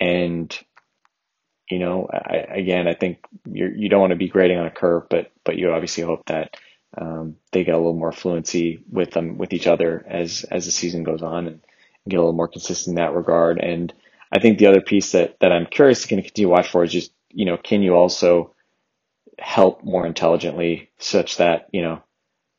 and, 0.00 0.58
you 1.70 1.78
know, 1.78 2.08
I, 2.10 2.36
again, 2.36 2.88
I 2.88 2.94
think 2.94 3.18
you're, 3.44 3.74
you 3.74 3.88
don't 3.88 4.00
want 4.00 4.12
to 4.12 4.16
be 4.16 4.28
grading 4.28 4.58
on 4.58 4.66
a 4.66 4.70
curve, 4.70 5.04
but, 5.10 5.30
but 5.44 5.56
you 5.56 5.72
obviously 5.72 6.04
hope 6.04 6.24
that, 6.26 6.56
um, 6.96 7.36
they 7.52 7.64
get 7.64 7.74
a 7.74 7.78
little 7.78 7.94
more 7.94 8.10
fluency 8.10 8.82
with 8.90 9.10
them, 9.10 9.36
with 9.36 9.52
each 9.52 9.66
other 9.66 10.04
as, 10.08 10.44
as 10.44 10.64
the 10.64 10.72
season 10.72 11.04
goes 11.04 11.22
on 11.22 11.46
and 11.46 11.60
get 12.08 12.16
a 12.16 12.20
little 12.20 12.32
more 12.32 12.48
consistent 12.48 12.96
in 12.98 13.04
that 13.04 13.14
regard. 13.14 13.58
And 13.58 13.92
I 14.32 14.40
think 14.40 14.58
the 14.58 14.66
other 14.66 14.80
piece 14.80 15.12
that, 15.12 15.38
that 15.40 15.52
I'm 15.52 15.66
curious 15.66 16.02
to 16.02 16.08
continue 16.08 16.32
to 16.32 16.44
watch 16.46 16.68
for 16.68 16.82
is 16.82 16.92
just 16.92 17.12
you 17.30 17.44
know, 17.44 17.56
can 17.56 17.82
you 17.82 17.94
also 17.94 18.54
help 19.38 19.82
more 19.84 20.06
intelligently 20.06 20.90
such 20.98 21.38
that, 21.38 21.68
you 21.72 21.82
know, 21.82 22.02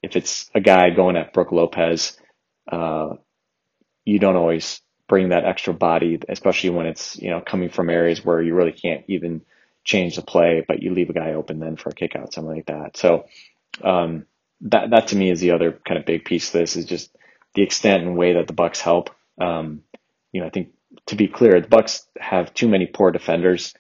if 0.02 0.16
it's 0.16 0.50
a 0.56 0.60
guy 0.60 0.90
going 0.90 1.16
at 1.16 1.34
Brook 1.34 1.52
Lopez, 1.52 2.18
uh, 2.72 3.16
you 4.04 4.20
don't 4.20 4.36
always 4.36 4.82
bring 5.08 5.30
that 5.30 5.46
extra 5.46 5.74
body, 5.74 6.20
especially 6.30 6.72
when 6.72 6.88
it's, 6.88 7.18
you 7.22 7.30
know, 7.30 7.42
coming 7.42 7.70
from 7.70 7.90
areas 7.90 8.24
where 8.24 8.42
you 8.42 8.56
really 8.56 8.72
can't 8.72 9.04
even 9.08 9.42
change 9.84 10.16
the 10.16 10.22
play, 10.22 10.64
but 10.68 10.82
you 10.82 10.94
leave 10.94 11.10
a 11.10 11.14
guy 11.14 11.34
open 11.34 11.60
then 11.60 11.76
for 11.76 11.90
a 11.90 11.94
kick 11.94 12.16
out, 12.16 12.34
something 12.34 12.56
like 12.56 12.66
that. 12.68 12.98
So, 12.98 13.26
um, 13.84 14.26
that, 14.62 14.92
that 14.92 15.08
to 15.08 15.16
me 15.16 15.32
is 15.32 15.40
the 15.40 15.52
other 15.52 15.80
kind 15.88 16.00
of 16.00 16.06
big 16.06 16.24
piece 16.24 16.48
of 16.48 16.54
this 16.54 16.76
is 16.76 16.86
just 16.86 17.16
the 17.56 17.64
extent 17.64 18.04
and 18.04 18.18
way 18.18 18.34
that 18.34 18.48
the 18.48 18.54
Bucks 18.54 18.80
help. 18.80 19.10
Um, 19.40 19.82
you 20.32 20.42
know, 20.42 20.48
I 20.48 20.50
think 20.50 20.70
to 21.08 21.16
be 21.16 21.28
clear, 21.28 21.60
the 21.60 21.68
Bucks 21.68 22.08
have 22.20 22.54
too 22.54 22.68
many 22.68 22.86
poor 22.86 23.12
defenders 23.12 23.74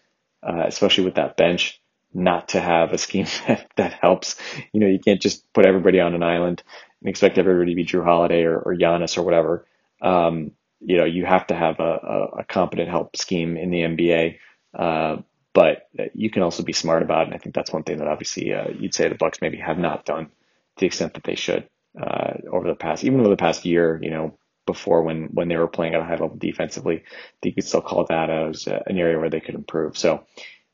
uh, 0.44 0.64
especially 0.66 1.06
with 1.06 1.16
that 1.16 1.38
bench, 1.38 1.82
not 2.14 2.50
to 2.50 2.62
have 2.62 2.92
a 2.94 2.98
scheme 2.98 3.26
that, 3.48 3.68
that 3.78 3.94
helps. 3.94 4.36
You 4.74 4.80
know, 4.80 4.88
you 4.88 5.00
can't 5.00 5.22
just 5.22 5.52
put 5.54 5.66
everybody 5.66 6.00
on 6.00 6.16
an 6.16 6.24
island 6.24 6.64
and 7.02 7.10
expect 7.10 7.38
everybody 7.38 7.72
to 7.72 7.76
be 7.76 7.86
Jrue 7.86 8.04
Holiday 8.04 8.44
or, 8.44 8.60
or 8.60 8.76
Giannis 8.76 9.18
or 9.18 9.24
whatever. 9.24 9.66
Um, 10.02 10.52
you 10.80 10.98
know, 10.98 11.06
you 11.06 11.26
have 11.26 11.48
to 11.48 11.56
have 11.56 11.80
a, 11.80 11.84
a, 11.84 12.26
a 12.40 12.44
competent 12.44 12.90
help 12.90 13.16
scheme 13.16 13.56
in 13.56 13.70
the 13.70 13.82
NBA. 13.82 14.38
Uh, 14.74 15.18
but 15.54 15.90
you 16.14 16.30
can 16.30 16.44
also 16.44 16.64
be 16.64 16.74
smart 16.74 17.04
about 17.04 17.24
it. 17.24 17.26
And 17.28 17.36
I 17.36 17.38
think 17.38 17.54
that's 17.56 17.74
one 17.74 17.84
thing 17.84 17.98
that 17.98 18.08
obviously 18.08 18.54
uh, 18.54 18.70
you'd 18.70 18.94
say 18.94 19.10
the 19.10 19.16
Bucks 19.16 19.40
maybe 19.42 19.58
have 19.58 19.78
not 19.78 20.06
done 20.06 20.26
to 20.26 20.32
the 20.78 20.86
extent 20.86 21.16
that 21.16 21.24
they 21.24 21.36
should 21.36 21.68
uh, 22.02 22.34
over 22.50 22.68
the 22.68 22.76
past, 22.76 23.04
even 23.04 23.20
over 23.20 23.30
the 23.30 23.36
past 23.36 23.66
year. 23.66 24.00
You 24.02 24.12
know, 24.12 24.38
before 24.72 25.04
when 25.04 25.26
when 25.34 25.48
they 25.48 25.58
were 25.58 25.68
playing 25.68 25.94
at 25.96 26.02
a 26.02 26.04
high 26.04 26.12
level 26.12 26.36
defensively. 26.38 27.04
you 27.44 27.54
could 27.54 27.66
still 27.66 27.82
call 27.82 28.06
that 28.10 28.30
as 28.30 28.68
an 28.68 28.98
area 28.98 29.20
where 29.20 29.30
they 29.30 29.40
could 29.42 29.56
improve. 29.56 29.98
So, 29.98 30.26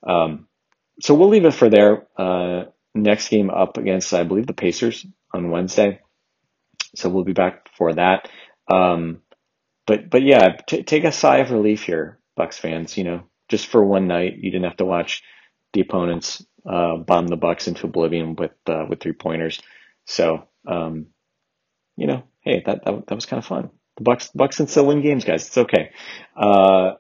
um, 0.03 0.47
so 1.01 1.15
we'll 1.15 1.29
leave 1.29 1.45
it 1.45 1.53
for 1.53 1.69
there. 1.69 2.07
Uh, 2.17 2.65
next 2.95 3.29
game 3.29 3.49
up 3.49 3.77
against 3.77 4.13
I 4.13 4.23
believe 4.23 4.47
the 4.47 4.53
Pacers 4.53 5.05
on 5.33 5.51
Wednesday. 5.51 5.99
So 6.95 7.09
we'll 7.09 7.23
be 7.23 7.33
back 7.33 7.69
for 7.77 7.93
that. 7.93 8.29
Um, 8.67 9.21
but 9.85 10.09
but 10.09 10.23
yeah, 10.23 10.57
t- 10.67 10.83
take 10.83 11.03
a 11.03 11.11
sigh 11.11 11.37
of 11.37 11.51
relief 11.51 11.83
here, 11.83 12.19
Bucks 12.35 12.57
fans. 12.57 12.97
You 12.97 13.03
know, 13.05 13.23
just 13.49 13.67
for 13.67 13.83
one 13.83 14.07
night, 14.07 14.37
you 14.37 14.51
didn't 14.51 14.65
have 14.65 14.77
to 14.77 14.85
watch 14.85 15.23
the 15.73 15.81
opponents 15.81 16.45
uh, 16.69 16.97
bomb 16.97 17.27
the 17.27 17.37
Bucks 17.37 17.67
into 17.67 17.87
oblivion 17.87 18.35
with 18.35 18.51
uh, 18.67 18.85
with 18.89 18.99
three 19.01 19.13
pointers. 19.13 19.61
So 20.05 20.47
um, 20.67 21.07
you 21.97 22.07
know, 22.07 22.23
hey, 22.41 22.63
that, 22.65 22.85
that 22.85 23.07
that 23.07 23.15
was 23.15 23.25
kind 23.25 23.39
of 23.39 23.45
fun. 23.45 23.69
The 23.97 24.03
Bucks, 24.03 24.29
Bucks 24.35 24.57
can 24.57 24.67
still 24.67 24.85
win 24.85 25.01
games, 25.01 25.25
guys. 25.25 25.47
It's 25.47 25.57
okay. 25.57 25.89
Uh, 26.35 26.93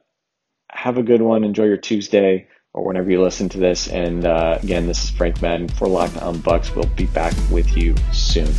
have 0.71 0.97
a 0.97 1.03
good 1.03 1.21
one. 1.21 1.43
Enjoy 1.43 1.65
your 1.65 1.77
Tuesday 1.77 2.47
or 2.73 2.83
whenever 2.87 3.11
you 3.11 3.21
listen 3.21 3.49
to 3.49 3.59
this. 3.59 3.87
And 3.87 4.25
uh, 4.25 4.57
again, 4.63 4.87
this 4.87 5.03
is 5.03 5.11
Frank 5.11 5.39
Madden 5.39 5.69
for 5.69 5.87
Locked 5.87 6.17
On 6.17 6.39
Bucks. 6.39 6.73
We'll 6.75 6.85
be 6.95 7.05
back 7.05 7.35
with 7.51 7.77
you 7.77 7.95
soon. 8.13 8.51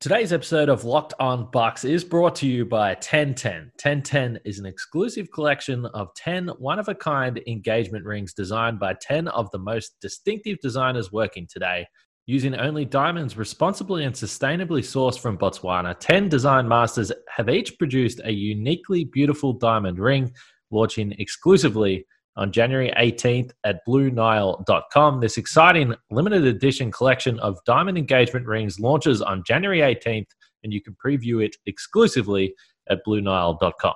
Today's 0.00 0.32
episode 0.32 0.68
of 0.68 0.84
Locked 0.84 1.14
On 1.20 1.48
Bucks 1.52 1.84
is 1.84 2.02
brought 2.02 2.34
to 2.36 2.48
you 2.48 2.64
by 2.64 2.94
1010. 2.94 3.70
1010 3.80 4.40
is 4.44 4.58
an 4.58 4.66
exclusive 4.66 5.30
collection 5.32 5.86
of 5.86 6.08
10 6.16 6.48
one 6.58 6.80
of 6.80 6.88
a 6.88 6.96
kind 6.96 7.40
engagement 7.46 8.04
rings 8.04 8.34
designed 8.34 8.80
by 8.80 8.96
10 9.00 9.28
of 9.28 9.50
the 9.52 9.58
most 9.58 9.94
distinctive 10.00 10.58
designers 10.60 11.12
working 11.12 11.46
today. 11.48 11.86
Using 12.26 12.54
only 12.54 12.86
diamonds 12.86 13.36
responsibly 13.36 14.04
and 14.04 14.14
sustainably 14.14 14.80
sourced 14.80 15.18
from 15.18 15.36
Botswana, 15.36 15.94
10 15.98 16.30
design 16.30 16.66
masters 16.66 17.12
have 17.28 17.50
each 17.50 17.78
produced 17.78 18.22
a 18.24 18.32
uniquely 18.32 19.04
beautiful 19.04 19.52
diamond 19.52 19.98
ring, 19.98 20.32
launching 20.70 21.12
exclusively 21.18 22.06
on 22.36 22.50
January 22.50 22.90
18th 22.96 23.50
at 23.64 23.80
BlueNile.com. 23.86 25.20
This 25.20 25.36
exciting 25.36 25.94
limited 26.10 26.46
edition 26.46 26.90
collection 26.90 27.38
of 27.40 27.58
diamond 27.66 27.98
engagement 27.98 28.46
rings 28.46 28.80
launches 28.80 29.20
on 29.20 29.44
January 29.46 29.80
18th, 29.80 30.28
and 30.62 30.72
you 30.72 30.80
can 30.80 30.96
preview 31.04 31.44
it 31.44 31.54
exclusively 31.66 32.54
at 32.88 33.04
BlueNile.com. 33.06 33.94